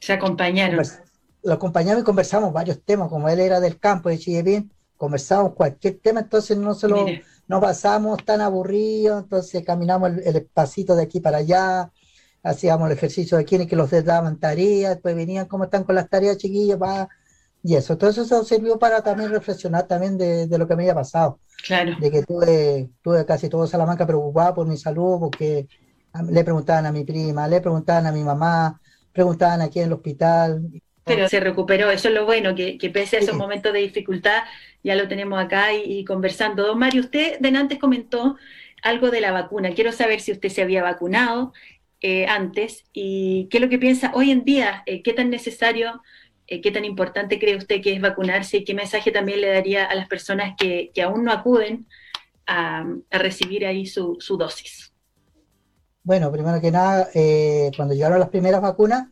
Se 0.00 0.12
acompañaron 0.12 0.84
lo 1.42 1.54
acompañamos 1.54 2.02
y 2.02 2.04
conversamos 2.04 2.52
varios 2.52 2.82
temas, 2.82 3.08
como 3.08 3.28
él 3.28 3.40
era 3.40 3.60
del 3.60 3.78
campo 3.78 4.08
de 4.08 4.18
Chillepín, 4.18 4.72
conversamos 4.96 5.54
cualquier 5.54 5.98
tema, 6.00 6.20
entonces 6.20 6.56
no 6.56 6.74
solo 6.74 7.06
no 7.46 7.60
pasamos 7.60 8.24
tan 8.24 8.40
aburridos, 8.40 9.22
entonces 9.22 9.64
caminamos 9.64 10.10
el, 10.24 10.36
espacito 10.36 10.96
de 10.96 11.04
aquí 11.04 11.20
para 11.20 11.38
allá, 11.38 11.90
hacíamos 12.42 12.90
el 12.90 12.96
ejercicio 12.96 13.38
de 13.38 13.44
quienes 13.44 13.68
que 13.68 13.76
los 13.76 13.90
daban 14.04 14.38
tareas, 14.38 14.94
después 14.94 15.14
venían 15.14 15.46
cómo 15.46 15.64
están 15.64 15.84
con 15.84 15.94
las 15.94 16.08
tareas 16.08 16.36
chiquillas, 16.36 16.80
va, 16.80 17.08
y 17.62 17.74
eso. 17.74 17.94
Entonces 17.94 18.26
eso 18.26 18.44
sirvió 18.44 18.78
para 18.78 19.02
también 19.02 19.30
reflexionar 19.30 19.86
también 19.86 20.18
de, 20.18 20.46
lo 20.58 20.66
que 20.68 20.76
me 20.76 20.82
había 20.82 20.94
pasado. 20.94 21.40
Claro. 21.66 21.96
De 22.00 22.10
que 22.10 22.22
tuve, 22.22 22.90
tuve 23.02 23.24
casi 23.24 23.48
todo 23.48 23.66
Salamanca 23.66 24.06
preocupado 24.06 24.54
por 24.54 24.66
mi 24.66 24.76
salud, 24.76 25.18
porque 25.18 25.66
le 26.22 26.44
preguntaban 26.44 26.86
a 26.86 26.92
mi 26.92 27.04
prima, 27.04 27.48
le 27.48 27.60
preguntaban 27.60 28.06
a 28.06 28.12
mi 28.12 28.22
mamá, 28.22 28.80
preguntaban 29.12 29.60
aquí 29.62 29.80
en 29.80 29.86
el 29.86 29.92
hospital, 29.92 30.62
pero 31.08 31.28
se 31.28 31.40
recuperó, 31.40 31.90
eso 31.90 32.08
es 32.08 32.14
lo 32.14 32.26
bueno, 32.26 32.54
que, 32.54 32.78
pese 32.92 33.16
a 33.16 33.20
esos 33.20 33.34
momentos 33.34 33.72
de 33.72 33.80
dificultad, 33.80 34.42
ya 34.84 34.94
lo 34.94 35.08
tenemos 35.08 35.42
acá 35.42 35.72
y, 35.72 36.04
conversando. 36.04 36.66
Don 36.66 36.78
Mario, 36.78 37.00
usted 37.00 37.38
de 37.40 37.48
antes 37.48 37.78
comentó 37.78 38.36
algo 38.82 39.10
de 39.10 39.20
la 39.20 39.32
vacuna. 39.32 39.70
Quiero 39.70 39.90
saber 39.90 40.20
si 40.20 40.32
usted 40.32 40.50
se 40.50 40.62
había 40.62 40.82
vacunado 40.82 41.52
eh, 42.00 42.26
antes 42.26 42.84
y 42.92 43.48
qué 43.50 43.56
es 43.56 43.62
lo 43.62 43.68
que 43.68 43.78
piensa 43.78 44.12
hoy 44.14 44.30
en 44.30 44.44
día, 44.44 44.82
eh, 44.86 45.02
qué 45.02 45.12
tan 45.12 45.30
necesario, 45.30 46.02
eh, 46.46 46.60
qué 46.60 46.70
tan 46.70 46.84
importante 46.84 47.40
cree 47.40 47.56
usted 47.56 47.80
que 47.82 47.94
es 47.94 48.00
vacunarse 48.00 48.58
y 48.58 48.64
qué 48.64 48.74
mensaje 48.74 49.10
también 49.10 49.40
le 49.40 49.48
daría 49.48 49.86
a 49.86 49.94
las 49.94 50.06
personas 50.06 50.54
que, 50.56 50.92
aún 51.02 51.24
no 51.24 51.32
acuden 51.32 51.86
a, 52.46 52.86
recibir 53.10 53.66
ahí 53.66 53.86
su, 53.86 54.16
su, 54.20 54.36
dosis. 54.36 54.92
Bueno, 56.08 56.32
primero 56.32 56.58
que 56.58 56.70
nada, 56.70 57.10
cuando 57.76 57.92
llegaron 57.92 58.18
las 58.18 58.30
primeras 58.30 58.62
vacunas, 58.62 59.10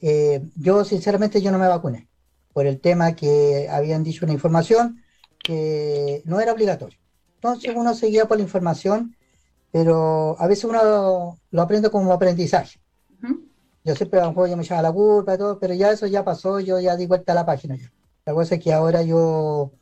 eh, 0.00 0.48
yo 0.56 0.82
sinceramente 0.82 1.42
yo 1.42 1.52
no 1.52 1.58
me 1.58 1.68
vacuné 1.68 2.08
por 2.54 2.64
el 2.64 2.80
tema 2.80 3.14
que 3.14 3.68
habían 3.70 4.02
dicho 4.02 4.24
una 4.24 4.32
información 4.32 5.04
que 5.44 6.22
no 6.24 6.40
era 6.40 6.54
obligatorio. 6.54 6.98
Entonces 7.34 7.74
uno 7.76 7.92
seguía 7.92 8.24
por 8.24 8.38
la 8.38 8.44
información, 8.44 9.14
pero 9.72 10.40
a 10.40 10.46
veces 10.46 10.64
uno 10.64 11.36
lo, 11.50 11.60
aprende 11.60 11.90
como 11.90 12.14
aprendizaje. 12.14 12.80
Yo 13.84 13.94
siempre 13.94 14.18
a 14.18 14.22
lo 14.22 14.30
mejor 14.30 14.48
yo 14.48 14.56
me 14.56 14.62
echaba 14.62 14.80
la 14.80 14.92
culpa 14.92 15.34
y 15.34 15.36
todo, 15.36 15.58
pero 15.58 15.74
ya 15.74 15.90
eso 15.90 16.06
ya 16.06 16.24
pasó, 16.24 16.60
yo 16.60 16.80
ya 16.80 16.96
di 16.96 17.06
vuelta 17.06 17.32
a 17.32 17.34
la 17.34 17.44
página 17.44 17.76
ya. 17.76 17.92
La 18.24 18.32
cosa 18.32 18.54
es 18.54 18.64
que 18.64 18.72
ahora 18.72 19.02
yo, 19.02 19.72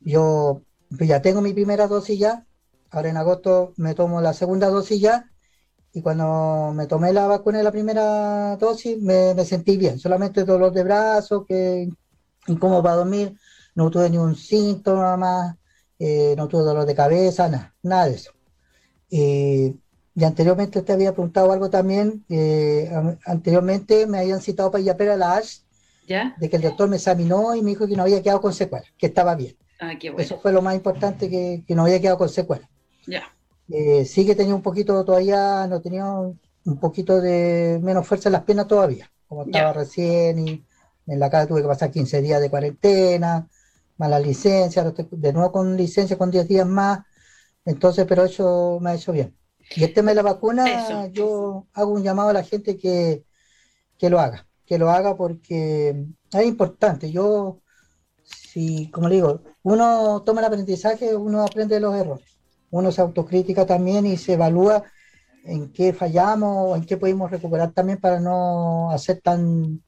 yo 0.00 0.60
ya 0.90 1.22
tengo 1.22 1.40
mi 1.40 1.52
primera 1.52 1.86
dosis 1.86 2.18
ya, 2.18 2.48
ahora 2.90 3.10
en 3.10 3.16
agosto 3.16 3.74
me 3.76 3.94
tomo 3.94 4.20
la 4.20 4.32
segunda 4.32 4.70
dosis 4.70 5.00
ya, 5.00 5.30
y 5.94 6.02
cuando 6.02 6.72
me 6.74 6.88
tomé 6.88 7.12
la 7.12 7.28
vacuna 7.28 7.58
de 7.58 7.64
la 7.64 7.70
primera 7.70 8.56
dosis 8.56 9.00
me, 9.00 9.32
sentí 9.44 9.76
bien, 9.76 10.00
solamente 10.00 10.44
dolor 10.44 10.72
de 10.72 10.82
brazo, 10.82 11.44
que 11.46 11.88
incómodo 12.48 12.82
para 12.82 12.96
dormir, 12.96 13.38
no 13.76 13.90
tuve 13.90 14.10
ni 14.10 14.18
un 14.18 14.34
síntoma 14.34 15.16
más, 15.16 15.56
eh, 16.00 16.34
no 16.36 16.48
tuve 16.48 16.62
dolor 16.62 16.84
de 16.84 16.96
cabeza, 16.96 17.48
nada, 17.48 17.74
nada 17.82 18.06
de 18.06 18.14
eso. 18.14 18.32
y 19.08 20.24
anteriormente 20.24 20.82
te 20.82 20.92
había 20.92 21.12
preguntado 21.12 21.52
algo 21.52 21.70
también, 21.70 22.24
eh, 22.28 22.90
anteriormente 23.24 24.08
me 24.08 24.18
habían 24.18 24.40
citado 24.40 24.72
para 24.72 24.82
ir 24.82 25.10
a 25.10 25.16
la 25.16 25.36
ASH, 25.36 25.62
¿Ya? 26.08 26.34
de 26.38 26.50
que 26.50 26.56
el 26.56 26.62
doctor 26.62 26.88
me 26.88 26.96
examinó 26.96 27.54
y 27.54 27.62
me 27.62 27.70
dijo 27.70 27.86
que 27.86 27.96
no 27.96 28.02
había 28.02 28.20
quedado 28.20 28.40
con 28.40 28.52
secuelas, 28.52 28.88
que 28.98 29.06
estaba 29.06 29.36
bien. 29.36 29.56
Ah, 29.78 29.92
qué 29.98 30.10
bueno. 30.10 30.24
Eso 30.24 30.38
fue 30.38 30.52
lo 30.52 30.60
más 30.60 30.74
importante, 30.74 31.30
que, 31.30 31.62
que 31.66 31.74
no 31.76 31.82
había 31.82 32.00
quedado 32.00 32.18
con 32.18 32.28
secuelas. 32.28 32.68
Ya. 33.06 33.22
Eh, 33.68 34.04
sí 34.04 34.26
que 34.26 34.34
tenía 34.34 34.54
un 34.54 34.62
poquito 34.62 35.04
todavía, 35.04 35.66
no 35.66 35.80
tenía 35.80 36.04
un, 36.06 36.38
poquito 36.80 37.20
de 37.20 37.80
menos 37.82 38.06
fuerza 38.06 38.28
en 38.28 38.34
las 38.34 38.42
piernas 38.44 38.68
todavía, 38.68 39.10
como 39.26 39.44
estaba 39.44 39.72
recién 39.72 40.38
y 40.46 40.64
en 41.06 41.18
la 41.20 41.30
casa 41.30 41.46
tuve 41.46 41.62
que 41.62 41.68
pasar 41.68 41.90
15 41.90 42.22
días 42.22 42.40
de 42.40 42.50
cuarentena, 42.50 43.48
más 43.96 44.10
la 44.10 44.18
licencia, 44.18 44.84
de 44.84 45.32
nuevo 45.32 45.52
con 45.52 45.76
licencia 45.76 46.18
con 46.18 46.30
10 46.30 46.48
días 46.48 46.66
más, 46.66 47.00
entonces, 47.64 48.06
pero 48.06 48.24
eso 48.24 48.78
me 48.80 48.90
ha 48.90 48.94
hecho 48.94 49.12
bien. 49.12 49.36
Y 49.76 49.84
el 49.84 49.94
tema 49.94 50.10
de 50.10 50.16
la 50.16 50.22
vacuna, 50.22 51.08
yo 51.08 51.66
hago 51.72 51.92
un 51.92 52.02
llamado 52.02 52.28
a 52.30 52.34
la 52.34 52.44
gente 52.44 52.76
que, 52.76 53.24
que 53.98 54.10
lo 54.10 54.20
haga, 54.20 54.46
que 54.66 54.78
lo 54.78 54.90
haga 54.90 55.16
porque 55.16 56.06
es 56.32 56.44
importante. 56.46 57.10
Yo, 57.10 57.60
si, 58.24 58.90
como 58.90 59.08
le 59.08 59.16
digo, 59.16 59.42
uno 59.62 60.22
toma 60.22 60.40
el 60.40 60.46
aprendizaje, 60.46 61.16
uno 61.16 61.42
aprende 61.42 61.76
de 61.76 61.80
los 61.80 61.94
errores 61.94 62.33
uno 62.74 62.90
se 62.90 63.00
autocrítica 63.00 63.64
también 63.66 64.04
y 64.04 64.16
se 64.16 64.32
evalúa 64.32 64.82
en 65.44 65.72
qué 65.72 65.92
fallamos 65.92 66.76
en 66.76 66.84
qué 66.84 66.96
podemos 66.96 67.30
recuperar 67.30 67.70
también 67.72 68.00
para 68.00 68.18
no 68.18 68.90
hacer 68.90 69.20
tan, 69.20 69.80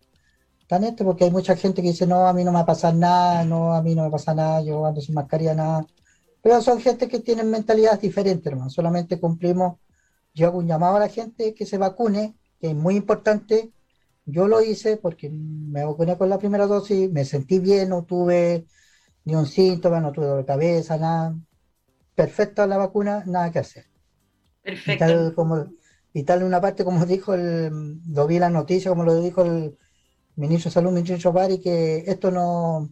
tan 0.68 0.84
esto, 0.84 1.04
porque 1.04 1.24
hay 1.24 1.30
mucha 1.32 1.56
gente 1.56 1.82
que 1.82 1.88
dice, 1.88 2.06
no, 2.06 2.28
a 2.28 2.32
mí 2.32 2.44
no 2.44 2.52
me 2.52 2.56
va 2.56 2.62
a 2.62 2.66
pasar 2.66 2.94
nada, 2.94 3.44
no, 3.44 3.74
a 3.74 3.82
mí 3.82 3.94
no 3.94 4.04
me 4.04 4.10
pasa 4.10 4.34
nada, 4.34 4.62
yo 4.62 4.86
ando 4.86 5.00
sin 5.00 5.16
mascarilla, 5.16 5.54
nada. 5.54 5.84
Pero 6.42 6.62
son 6.62 6.80
gente 6.80 7.08
que 7.08 7.18
tienen 7.20 7.50
mentalidades 7.50 8.00
diferentes, 8.00 8.46
hermano. 8.46 8.70
Solamente 8.70 9.18
cumplimos, 9.18 9.78
yo 10.34 10.46
hago 10.46 10.58
un 10.58 10.68
llamado 10.68 10.96
a 10.96 11.00
la 11.00 11.08
gente 11.08 11.54
que 11.54 11.66
se 11.66 11.78
vacune, 11.78 12.36
que 12.60 12.68
es 12.70 12.76
muy 12.76 12.94
importante. 12.96 13.72
Yo 14.26 14.46
lo 14.48 14.62
hice 14.62 14.96
porque 14.96 15.28
me 15.30 15.84
vacuné 15.84 16.16
con 16.16 16.28
la 16.28 16.38
primera 16.38 16.66
dosis, 16.66 17.10
me 17.10 17.24
sentí 17.24 17.58
bien, 17.58 17.88
no 17.88 18.04
tuve 18.04 18.66
ni 19.24 19.34
un 19.34 19.46
síntoma, 19.46 20.00
no 20.00 20.12
tuve 20.12 20.26
dolor 20.26 20.42
de 20.42 20.46
cabeza, 20.46 20.98
nada 20.98 21.34
perfecta 22.16 22.66
la 22.66 22.78
vacuna, 22.78 23.22
nada 23.26 23.52
que 23.52 23.60
hacer. 23.60 23.84
Perfecto. 24.62 24.92
Y 24.92 24.98
tal, 24.98 25.34
como, 25.34 25.66
y 26.12 26.22
tal 26.24 26.40
en 26.40 26.46
una 26.46 26.60
parte, 26.60 26.84
como 26.84 27.06
dijo, 27.06 27.34
el, 27.34 28.00
lo 28.08 28.26
vi 28.26 28.36
en 28.36 28.40
la 28.40 28.50
noticia, 28.50 28.90
como 28.90 29.04
lo 29.04 29.20
dijo 29.20 29.42
el 29.42 29.76
ministro 30.34 30.70
de 30.70 30.74
Salud, 30.74 30.90
ministro 30.90 31.32
Bari, 31.32 31.58
que 31.58 32.04
esto 32.06 32.30
no, 32.30 32.90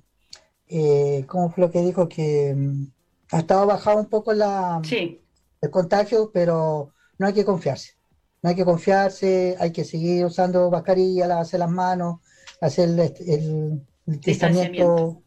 eh, 0.68 1.24
¿cómo 1.26 1.50
fue 1.50 1.62
lo 1.62 1.70
que 1.70 1.80
dijo? 1.80 2.08
Que 2.08 2.54
mm, 2.54 2.86
ha 3.32 3.38
estado 3.40 3.66
bajado 3.66 3.98
un 3.98 4.06
poco 4.06 4.32
la, 4.32 4.80
sí. 4.84 5.20
el 5.60 5.70
contagio, 5.70 6.30
pero 6.32 6.92
no 7.18 7.26
hay 7.26 7.32
que 7.32 7.44
confiarse. 7.44 7.94
No 8.42 8.50
hay 8.50 8.56
que 8.56 8.64
confiarse, 8.64 9.56
hay 9.58 9.72
que 9.72 9.84
seguir 9.84 10.26
usando 10.26 10.70
mascarilla, 10.70 11.26
lavarse 11.26 11.56
las 11.56 11.70
manos, 11.70 12.20
hacer 12.60 12.90
el, 13.26 13.82
distanciamiento 14.04 15.22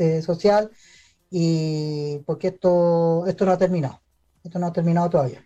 eh, 0.00 0.22
social, 0.22 0.72
y 1.30 2.18
porque 2.26 2.48
esto, 2.48 3.26
esto 3.26 3.44
no 3.44 3.52
ha 3.52 3.58
terminado. 3.58 4.00
Esto 4.44 4.58
no 4.58 4.66
ha 4.66 4.72
terminado 4.72 5.10
todavía. 5.10 5.44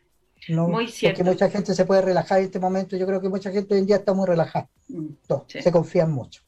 No, 0.48 0.68
muy 0.68 0.88
cierto. 0.88 1.18
Porque 1.18 1.30
mucha 1.30 1.50
gente 1.50 1.74
se 1.74 1.84
puede 1.84 2.02
relajar 2.02 2.38
en 2.38 2.46
este 2.46 2.58
momento. 2.58 2.96
Yo 2.96 3.06
creo 3.06 3.20
que 3.20 3.28
mucha 3.28 3.50
gente 3.50 3.74
hoy 3.74 3.80
en 3.80 3.86
día 3.86 3.96
está 3.96 4.12
muy 4.12 4.26
relajada. 4.26 4.68
Mm, 4.88 5.08
se 5.46 5.72
confían 5.72 6.10
mucho. 6.10 6.42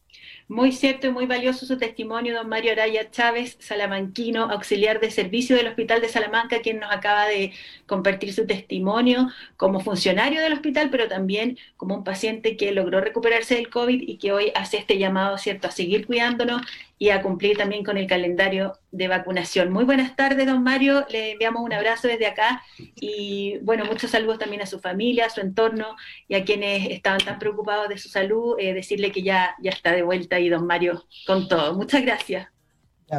Muy 0.47 0.73
cierto 0.73 1.07
y 1.07 1.11
muy 1.11 1.25
valioso 1.25 1.64
su 1.64 1.79
testimonio, 1.79 2.35
don 2.35 2.51
Mario 2.51 2.73
Araya 2.73 3.11
Chávez, 3.11 3.57
salamanquino, 3.61 4.44
auxiliar 4.44 5.01
de 5.01 5.11
servicio 5.11 5.57
del 5.57 5.68
Hospital 5.68 6.03
de 6.03 6.11
Salamanca, 6.11 6.61
quien 6.61 6.81
nos 6.81 6.92
acaba 6.92 7.27
de 7.27 7.53
compartir 7.87 8.35
su 8.35 8.47
testimonio 8.47 9.31
como 9.57 9.81
funcionario 9.81 10.42
del 10.42 10.53
hospital, 10.53 10.90
pero 10.90 11.09
también 11.09 11.57
como 11.79 11.94
un 11.94 12.05
paciente 12.05 12.59
que 12.59 12.73
logró 12.73 13.01
recuperarse 13.01 13.55
del 13.55 13.70
COVID 13.70 14.03
y 14.07 14.18
que 14.18 14.33
hoy 14.33 14.53
hace 14.55 14.77
este 14.77 14.99
llamado, 14.99 15.38
¿cierto?, 15.38 15.68
a 15.68 15.70
seguir 15.70 16.07
cuidándonos 16.07 16.61
y 16.98 17.11
a 17.11 17.22
cumplir 17.22 17.57
también 17.57 17.85
con 17.85 17.96
el 17.96 18.07
calendario 18.07 18.78
de 18.92 19.09
vacunación. 19.09 19.72
Muy 19.72 19.85
buenas 19.85 20.14
tardes, 20.16 20.46
don 20.46 20.62
Mario. 20.62 21.04
Le 21.11 21.33
enviamos 21.33 21.62
un 21.62 21.72
abrazo 21.72 22.09
desde 22.09 22.26
acá 22.26 22.62
y, 22.96 23.59
bueno, 23.62 23.85
muchos 23.85 24.11
saludos 24.11 24.38
también 24.38 24.62
a 24.62 24.66
su 24.66 24.78
familia, 24.78 25.26
a 25.26 25.30
su 25.30 25.40
entorno 25.40 25.96
y 26.28 26.37
a 26.37 26.44
quienes 26.44 26.90
estaban 26.90 27.20
tan 27.20 27.38
preocupados 27.38 27.88
de 27.88 27.98
su 27.98 28.09
salud. 28.09 28.57
Eh, 28.59 28.74
decirle 28.74 29.11
que 29.11 29.22
ya, 29.22 29.54
ya 29.61 29.70
está 29.70 29.92
de 29.92 30.02
vuelta 30.02 30.37
ahí, 30.37 30.48
don 30.48 30.66
Mario, 30.66 31.04
con 31.26 31.48
todo. 31.48 31.74
Muchas 31.74 32.02
gracias. 32.02 32.48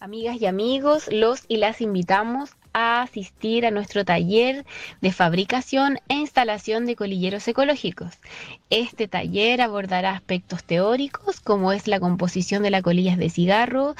Amigas 0.00 0.40
y 0.40 0.46
amigos, 0.46 1.08
los 1.10 1.44
y 1.48 1.56
las 1.56 1.80
invitamos 1.80 2.50
a 2.72 3.02
asistir 3.02 3.66
a 3.66 3.72
nuestro 3.72 4.04
taller 4.04 4.64
de 5.00 5.10
fabricación 5.10 5.98
e 6.08 6.14
instalación 6.14 6.86
de 6.86 6.94
colilleros 6.94 7.48
ecológicos. 7.48 8.14
Este 8.70 9.08
taller 9.08 9.60
abordará 9.60 10.12
aspectos 10.12 10.62
teóricos 10.62 11.40
como 11.40 11.72
es 11.72 11.88
la 11.88 11.98
composición 11.98 12.62
de 12.62 12.70
las 12.70 12.82
colillas 12.82 13.18
de 13.18 13.28
cigarro 13.28 13.96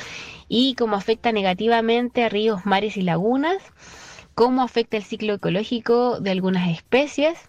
y 0.47 0.77
cómo 0.77 0.95
afecta 0.95 1.33
negativamente 1.33 2.23
a 2.23 2.29
ríos, 2.29 2.65
mares 2.65 2.97
y 2.97 3.03
lagunas, 3.03 3.61
cómo 4.37 4.63
afecta 4.63 4.99
el 4.99 5.03
ciclo 5.03 5.35
ecológico 5.35 6.21
de 6.21 6.31
algunas 6.31 6.71
especies, 6.71 7.41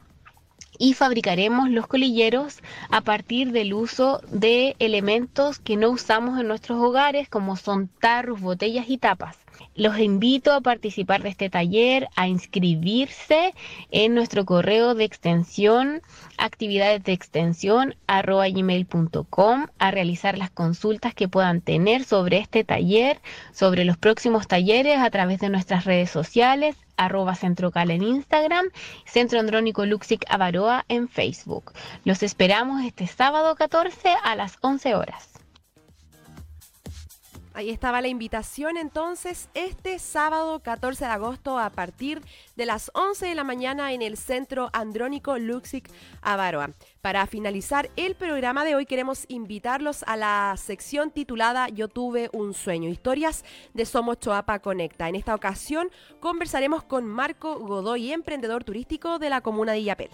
y 0.79 0.93
fabricaremos 0.93 1.69
los 1.69 1.85
colilleros 1.85 2.61
a 2.89 3.01
partir 3.01 3.51
del 3.51 3.75
uso 3.75 4.21
de 4.31 4.75
elementos 4.79 5.59
que 5.59 5.75
no 5.75 5.91
usamos 5.91 6.39
en 6.39 6.47
nuestros 6.47 6.81
hogares 6.81 7.29
como 7.29 7.57
son 7.57 7.89
tarros, 7.99 8.41
botellas 8.41 8.89
y 8.89 8.97
tapas. 8.97 9.37
Los 9.75 9.99
invito 9.99 10.53
a 10.53 10.61
participar 10.61 11.23
de 11.23 11.29
este 11.29 11.49
taller, 11.49 12.07
a 12.15 12.27
inscribirse 12.27 13.53
en 13.91 14.13
nuestro 14.15 14.45
correo 14.45 14.95
de 14.95 15.05
extensión, 15.05 16.01
actividades 16.37 17.03
de 17.03 17.13
extensión 17.13 17.95
arroba 18.07 18.47
gmail.com, 18.49 19.67
a 19.77 19.91
realizar 19.91 20.37
las 20.37 20.49
consultas 20.49 21.13
que 21.13 21.27
puedan 21.27 21.61
tener 21.61 22.03
sobre 22.03 22.37
este 22.37 22.63
taller, 22.63 23.21
sobre 23.53 23.85
los 23.85 23.97
próximos 23.97 24.47
talleres 24.47 24.99
a 24.99 25.09
través 25.09 25.39
de 25.39 25.49
nuestras 25.49 25.85
redes 25.85 26.09
sociales, 26.09 26.75
arroba 26.97 27.35
centrocal 27.35 27.91
en 27.91 28.03
Instagram, 28.03 28.65
Centro 29.05 29.39
Andrónico 29.39 29.85
Luxic 29.85 30.25
Avaroa 30.29 30.85
en 30.89 31.07
Facebook. 31.07 31.71
Los 32.03 32.23
esperamos 32.23 32.83
este 32.83 33.07
sábado 33.07 33.55
14 33.55 34.09
a 34.23 34.35
las 34.35 34.57
11 34.61 34.95
horas. 34.95 35.28
Ahí 37.53 37.71
estaba 37.71 38.01
la 38.01 38.07
invitación 38.07 38.77
entonces 38.77 39.49
este 39.55 39.97
sábado 39.97 40.59
14 40.59 41.05
de 41.05 41.11
agosto 41.11 41.57
a 41.57 41.71
partir 41.71 42.21
de 42.55 42.67
las 42.67 42.91
11 42.93 43.25
de 43.25 43.35
la 43.35 43.43
mañana 43.43 43.91
en 43.91 44.03
el 44.03 44.17
Centro 44.17 44.69
Andrónico 44.71 45.37
Luxic 45.39 45.89
Avaroa. 46.21 46.71
Para 47.01 47.25
finalizar 47.25 47.89
el 47.95 48.15
programa 48.15 48.65
de 48.65 48.75
hoy 48.75 48.85
queremos 48.85 49.25
invitarlos 49.29 50.03
a 50.03 50.15
la 50.15 50.53
sección 50.57 51.09
titulada 51.09 51.69
Yo 51.69 51.87
tuve 51.87 52.29
un 52.33 52.53
sueño, 52.53 52.87
historias 52.89 53.43
de 53.73 53.85
Somos 53.85 54.19
Choapa 54.19 54.59
Conecta. 54.59 55.09
En 55.09 55.15
esta 55.15 55.33
ocasión 55.33 55.89
conversaremos 56.19 56.83
con 56.83 57.07
Marco 57.07 57.57
Godoy, 57.59 58.11
emprendedor 58.11 58.63
turístico 58.63 59.17
de 59.17 59.31
la 59.31 59.41
comuna 59.41 59.71
de 59.71 59.79
Illapel. 59.79 60.09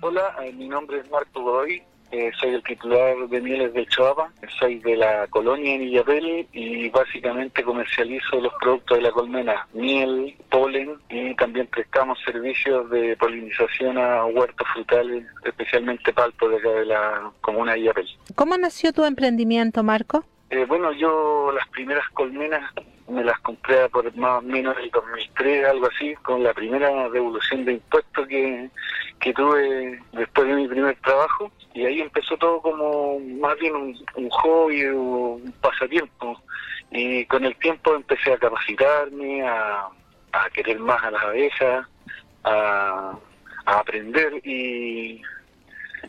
Hola, 0.00 0.36
eh, 0.44 0.52
mi 0.52 0.68
nombre 0.68 1.00
es 1.00 1.10
Marco 1.10 1.42
Godoy, 1.42 1.82
eh, 2.12 2.30
soy 2.38 2.50
el 2.50 2.62
titular 2.62 3.16
de 3.28 3.40
Mieles 3.40 3.72
del 3.72 3.88
Choapa, 3.88 4.30
soy 4.58 4.78
de 4.80 4.96
la 4.96 5.26
colonia 5.28 5.74
en 5.74 5.82
Illapel 5.82 6.46
y 6.52 6.90
básicamente 6.90 7.62
comercializo 7.62 8.38
los 8.38 8.52
productos 8.60 8.98
de 8.98 9.02
la 9.02 9.10
colmena, 9.10 9.66
miel, 9.72 10.36
polen 10.50 10.98
y 11.08 11.34
también 11.36 11.66
prestamos 11.68 12.18
servicios 12.22 12.90
de 12.90 13.16
polinización 13.16 13.96
a 13.96 14.26
huertos 14.26 14.68
frutales, 14.74 15.24
especialmente 15.42 16.12
palpo 16.12 16.50
de 16.50 16.58
acá 16.58 16.68
de 16.68 16.84
la 16.84 17.32
comuna 17.40 17.72
de 17.72 17.80
Illapel. 17.80 18.08
¿Cómo 18.34 18.58
nació 18.58 18.92
tu 18.92 19.04
emprendimiento, 19.04 19.82
Marco? 19.82 20.24
Eh, 20.50 20.66
bueno, 20.66 20.92
yo 20.92 21.50
las 21.52 21.66
primeras 21.68 22.06
colmenas 22.10 22.70
me 23.08 23.24
las 23.24 23.38
compré 23.40 23.88
por 23.88 24.14
más 24.16 24.38
o 24.38 24.42
menos 24.42 24.76
el 24.78 24.90
2003, 24.90 25.66
algo 25.66 25.88
así, 25.88 26.14
con 26.16 26.42
la 26.42 26.54
primera 26.54 27.08
devolución 27.08 27.64
de 27.64 27.74
impuestos 27.74 28.26
que, 28.26 28.70
que 29.20 29.32
tuve 29.32 30.00
después 30.12 30.48
de 30.48 30.54
mi 30.54 30.68
primer 30.68 30.96
trabajo. 30.96 31.50
Y 31.74 31.84
ahí 31.84 32.00
empezó 32.00 32.36
todo 32.36 32.60
como 32.60 33.18
más 33.18 33.58
bien 33.58 33.74
un, 33.74 34.30
hobby, 34.30 34.84
un 34.84 35.52
pasatiempo. 35.60 36.40
Y 36.90 37.24
con 37.26 37.44
el 37.44 37.56
tiempo 37.56 37.94
empecé 37.94 38.32
a 38.32 38.38
capacitarme, 38.38 39.42
a, 39.42 39.88
querer 40.52 40.78
más 40.78 41.02
a 41.02 41.10
las 41.10 41.22
abejas, 41.22 41.86
a 42.44 43.18
aprender. 43.66 44.40
Y 44.46 45.22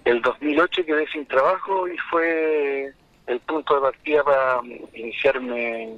el 0.05 0.21
2008 0.21 0.85
quedé 0.85 1.07
sin 1.07 1.25
trabajo 1.25 1.87
y 1.87 1.97
fue 2.09 2.93
el 3.27 3.39
punto 3.41 3.75
de 3.75 3.81
partida 3.81 4.23
para 4.23 4.61
iniciarme 4.93 5.97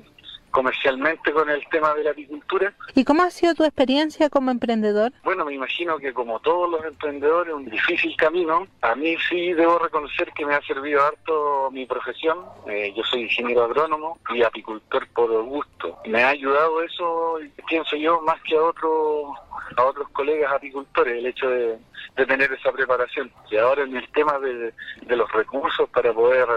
comercialmente 0.56 1.34
con 1.34 1.50
el 1.50 1.68
tema 1.68 1.94
de 1.96 2.06
la 2.06 2.12
apicultura. 2.12 2.74
¿Y 2.94 3.04
cómo 3.04 3.24
ha 3.24 3.30
sido 3.30 3.54
tu 3.56 3.66
experiencia 3.66 4.30
como 4.30 4.52
emprendedor? 4.52 5.12
Bueno, 5.26 5.44
me 5.44 5.54
imagino 5.54 5.98
que 5.98 6.14
como 6.14 6.40
todos 6.40 6.72
los 6.72 6.86
emprendedores, 6.86 7.54
un 7.54 7.66
difícil 7.70 8.16
camino. 8.16 8.66
A 8.82 8.96
mí 8.96 9.18
sí 9.30 9.52
debo 9.52 9.78
reconocer 9.80 10.32
que 10.32 10.46
me 10.46 10.56
ha 10.56 10.62
servido 10.62 11.04
harto 11.04 11.70
mi 11.72 11.86
profesión. 11.86 12.38
Eh, 12.68 12.94
yo 12.96 13.04
soy 13.04 13.24
ingeniero 13.24 13.66
agrónomo 13.66 14.18
y 14.34 14.44
apicultor 14.44 15.06
por 15.10 15.30
gusto. 15.44 15.98
Me 16.06 16.24
ha 16.24 16.30
ayudado 16.30 16.82
eso, 16.84 17.38
pienso 17.68 17.98
yo, 17.98 18.22
más 18.22 18.42
que 18.44 18.56
a 18.56 18.64
otros 18.64 19.38
a 19.76 19.84
otros 19.84 20.08
colegas 20.10 20.54
apicultores, 20.54 21.18
el 21.18 21.26
hecho 21.26 21.50
de, 21.50 21.78
tener 22.16 22.54
esa 22.54 22.72
preparación. 22.72 23.30
Y 23.52 23.58
ahora 23.58 23.84
en 23.84 23.98
el 23.98 24.08
tema 24.14 24.40
de, 24.40 24.74
de 25.02 25.16
los 25.18 25.30
recursos 25.34 25.90
para 25.90 26.14
poder 26.14 26.48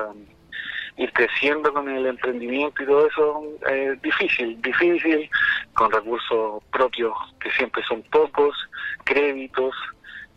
ir 0.99 1.13
creciendo 1.13 1.73
con 1.73 1.89
el 1.89 2.07
emprendimiento 2.07 2.83
y 2.83 2.87
todo 2.87 3.07
eso 3.07 3.43
es 3.71 4.03
difícil, 4.03 4.61
difícil, 4.61 5.31
con 5.75 5.91
recursos 5.91 6.63
propios 6.73 7.15
que 7.41 7.51
siempre 7.53 7.83
son 7.85 8.03
pocos, 8.03 8.55
créditos, 9.05 9.75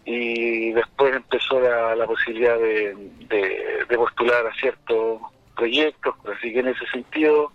y 0.06 0.72
después 0.72 1.16
empezó 1.16 1.60
la, 1.60 2.06
posibilidad 2.06 2.58
de, 2.58 2.96
de, 3.28 3.98
postular 3.98 4.46
a 4.48 4.54
ciertos 4.56 5.22
proyectos, 5.56 6.16
así 6.36 6.54
que 6.54 6.60
en 6.60 6.70
ese 6.70 6.86
sentido 6.88 7.52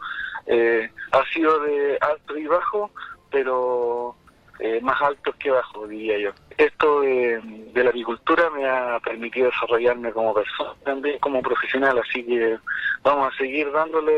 eh, 0.46 0.90
ha 1.12 1.24
sido 1.32 1.58
de 1.60 1.98
alto 2.00 2.36
y 2.36 2.46
bajo, 2.46 2.90
pero 3.30 4.16
eh, 4.58 4.80
más 4.80 5.00
altos 5.02 5.34
que 5.36 5.50
bajos, 5.50 5.88
diría 5.88 6.18
yo. 6.18 6.30
Esto 6.56 7.02
de, 7.02 7.40
la 7.74 7.90
agricultura 7.90 8.48
me 8.50 8.66
ha 8.66 8.98
permitido 9.00 9.50
desarrollarme 9.50 10.12
como 10.12 10.34
persona, 10.34 10.72
también 10.84 11.18
como 11.18 11.42
profesional, 11.42 11.98
así 11.98 12.24
que 12.24 12.58
vamos 13.02 13.32
a 13.32 13.36
seguir 13.36 13.70
dándole 13.70 14.12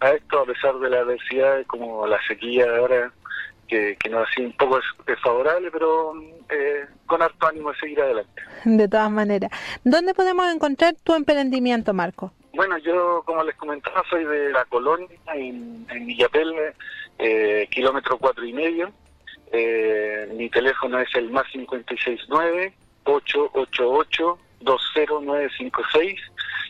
a 0.00 0.10
esto 0.10 0.40
a 0.40 0.46
pesar 0.46 0.78
de 0.78 0.90
la 0.90 1.00
adversidad 1.00 1.64
como 1.66 2.06
la 2.06 2.18
sequía 2.26 2.66
de 2.66 2.78
ahora 2.78 3.12
que, 3.68 3.96
que 4.00 4.08
nos 4.08 4.26
ha 4.26 4.40
un 4.40 4.52
poco 4.52 4.80
desfavorable, 5.06 5.70
pero 5.70 6.14
eh, 6.48 6.86
con 7.06 7.22
harto 7.22 7.46
ánimo 7.46 7.72
de 7.72 7.78
seguir 7.78 8.00
adelante. 8.00 8.42
De 8.64 8.88
todas 8.88 9.10
maneras, 9.10 9.50
¿dónde 9.84 10.14
podemos 10.14 10.52
encontrar 10.52 10.94
tu 11.04 11.14
emprendimiento, 11.14 11.92
Marco? 11.94 12.32
Bueno, 12.54 12.76
yo, 12.78 13.22
como 13.24 13.44
les 13.44 13.54
comentaba, 13.54 14.02
soy 14.10 14.24
de 14.24 14.50
la 14.50 14.64
colonia 14.64 15.08
en, 15.32 15.86
en 15.90 16.06
Villapel, 16.06 16.52
eh, 17.18 17.68
kilómetro 17.70 18.18
cuatro 18.18 18.44
y 18.44 18.52
medio. 18.52 18.90
Eh, 19.52 20.28
mi 20.34 20.50
teléfono 20.50 21.00
es 21.00 21.14
el 21.14 21.30
más 21.30 21.46
569 21.52 22.74
888 23.04 24.38
20956 24.60 26.20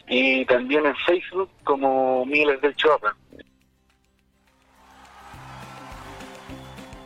y 0.09 0.45
también 0.45 0.87
en 0.87 0.97
Facebook 0.97 1.51
como 1.65 2.25
Miles 2.27 2.61
del 2.61 2.75
Choapa. 2.77 3.17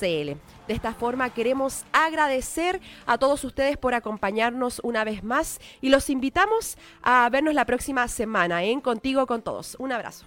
De 0.00 0.36
esta 0.68 0.94
forma 0.94 1.30
queremos 1.30 1.84
agradecer 1.92 2.80
a 3.06 3.18
todos 3.18 3.44
ustedes 3.44 3.76
por 3.76 3.94
acompañarnos 3.94 4.80
una 4.82 5.04
vez 5.04 5.22
más 5.22 5.61
y 5.80 5.90
los 5.90 6.11
invitamos 6.11 6.76
a 7.02 7.28
vernos 7.30 7.54
la 7.54 7.64
próxima 7.64 8.09
semana 8.09 8.64
en 8.64 8.80
Contigo 8.80 9.26
con 9.26 9.42
Todos. 9.42 9.76
Un 9.78 9.92
abrazo. 9.92 10.26